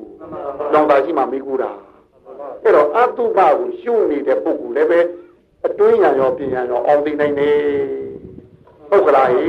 [0.73, 1.71] လောင်သာရှိမှမီးကူတာ
[2.63, 4.99] အဲ့တော့အတုပကိုရှုနေတဲ့ပုဂ္ဂိုလ်လည်းပဲ
[5.65, 7.57] အတွင်းညာရောပြင်ညာရောအောင်သိနိုင်တယ်
[8.89, 9.45] ဟုတ်ကလားဟိ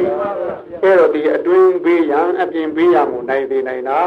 [0.82, 3.98] အဲ့တော့ဒီအတွင်းဘေးရန်အပြင်ဘေးရန်ကိုနိုင်သေးနိုင်တာ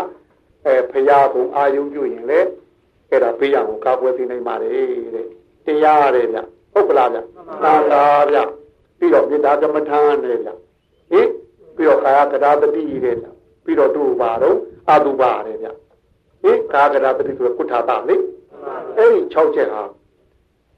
[0.68, 2.40] အဲဖရာကုံအာယုပြုရင်လေ
[3.12, 4.72] အဲ့ဒါဘေးရန်ကိုကာကွယ်သိနိုင်ပါတယ်
[5.16, 5.28] တဲ့
[5.66, 6.40] တရားရတယ်ဗျ
[6.74, 7.20] ဟုတ်ကလားဗျ
[7.64, 8.38] သာသာဗျ
[8.98, 10.50] ပြီးတော့မေတ္တာကမ္မထာနဲ့ဗျ
[11.12, 11.28] ဟင်
[11.76, 13.28] ပြီးတော့ကာယကတာတတိတဲ့ဗျ
[13.64, 14.58] ပြီးတော့တို့ပါတော့
[14.90, 15.68] အတုပါတဲ့ဗျ
[16.44, 18.16] ဟင်ကာယကတာတတိဆိုကုဋ္ဌာတလေ
[18.98, 19.84] အဲ့ဒီ6ချက်ဟာ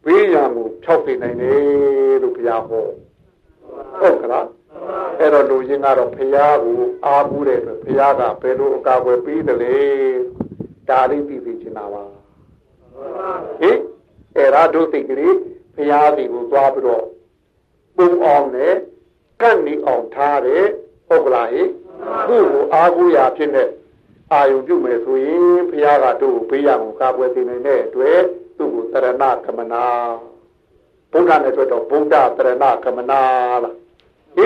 [0.05, 2.86] ဘေးရန်ကိုဖြောက်သိနိုင်တယ်လို့ဘုရားဟော
[3.99, 4.47] ဟုတ်ကလား
[5.19, 9.75] အဲ့တော့လူချင်းကတော့ဘုရားကိုအားဘူးတဲ့အတွက်ဘုရားကဘယ်လိုအကာအကွယ်ပေးတယ်လဲ
[10.89, 12.03] ဒါလေးသိသိချင်တာပါ
[13.61, 13.78] ဟင်
[14.36, 15.36] အဲ့ဒါတို့သိကြည်
[15.76, 17.05] ဘုရားစီကိုသွားပြီးတော့
[17.97, 18.74] ပုံအောင်နဲ့
[19.41, 20.66] ကန့်နေအောင်ထားတယ်
[21.07, 21.70] ဟုတ်ကလားဟင်
[22.28, 23.70] သူ့ကိုအားကိုးရာဖြစ်တဲ့
[24.32, 28.20] အာယုံပြုမယ်ဆိုရင်ဘုရားကတို့ဘေးရန်ကိုကာကွယ်သိနိုင်တဲ့အတွက်
[28.57, 29.84] သူသူ့ကိုတရဏကမနာ
[31.11, 33.22] ဗုဒ္ဓနဲ့ဆိုတော့ဗုဒ္ဓတရဏကမနာ
[33.64, 33.76] လား
[34.36, 34.45] ဟိ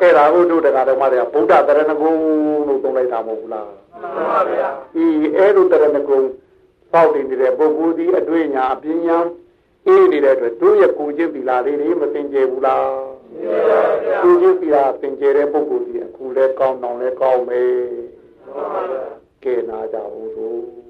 [0.00, 2.12] အဲ့ဒါကိုတို့တရားတော်မှာဗုဒ္ဓတရဏဂုံ
[2.68, 5.06] လို့သုံးလိုက်တာမဟုတ်ဘူးလားမှန်ပါဗျာဒီ
[5.36, 6.20] အဲ့လိုတရဏဂုံ
[6.92, 9.18] ပေါက်တည်နေတဲ့ပုဂ္ဂိုလ်ဒီအတွေ့ညာအပညာ
[9.86, 12.86] အေးနေတဲ့အတွက်တို့ရဲ့ကိုကျင့်သီလာလေးတွေမသင်ကျဘူးလား
[13.32, 17.72] မှန်ပါဗျာကိုကျင့်သီလာသင်ကျတဲ့ပုဂ္ဂိုလ်ဒီအခုလဲကောင်းတောင်လဲကောင်းမယ်
[18.46, 19.02] မှန်ပါဗျာ
[19.44, 20.87] ကဲနာကြဘူးတို့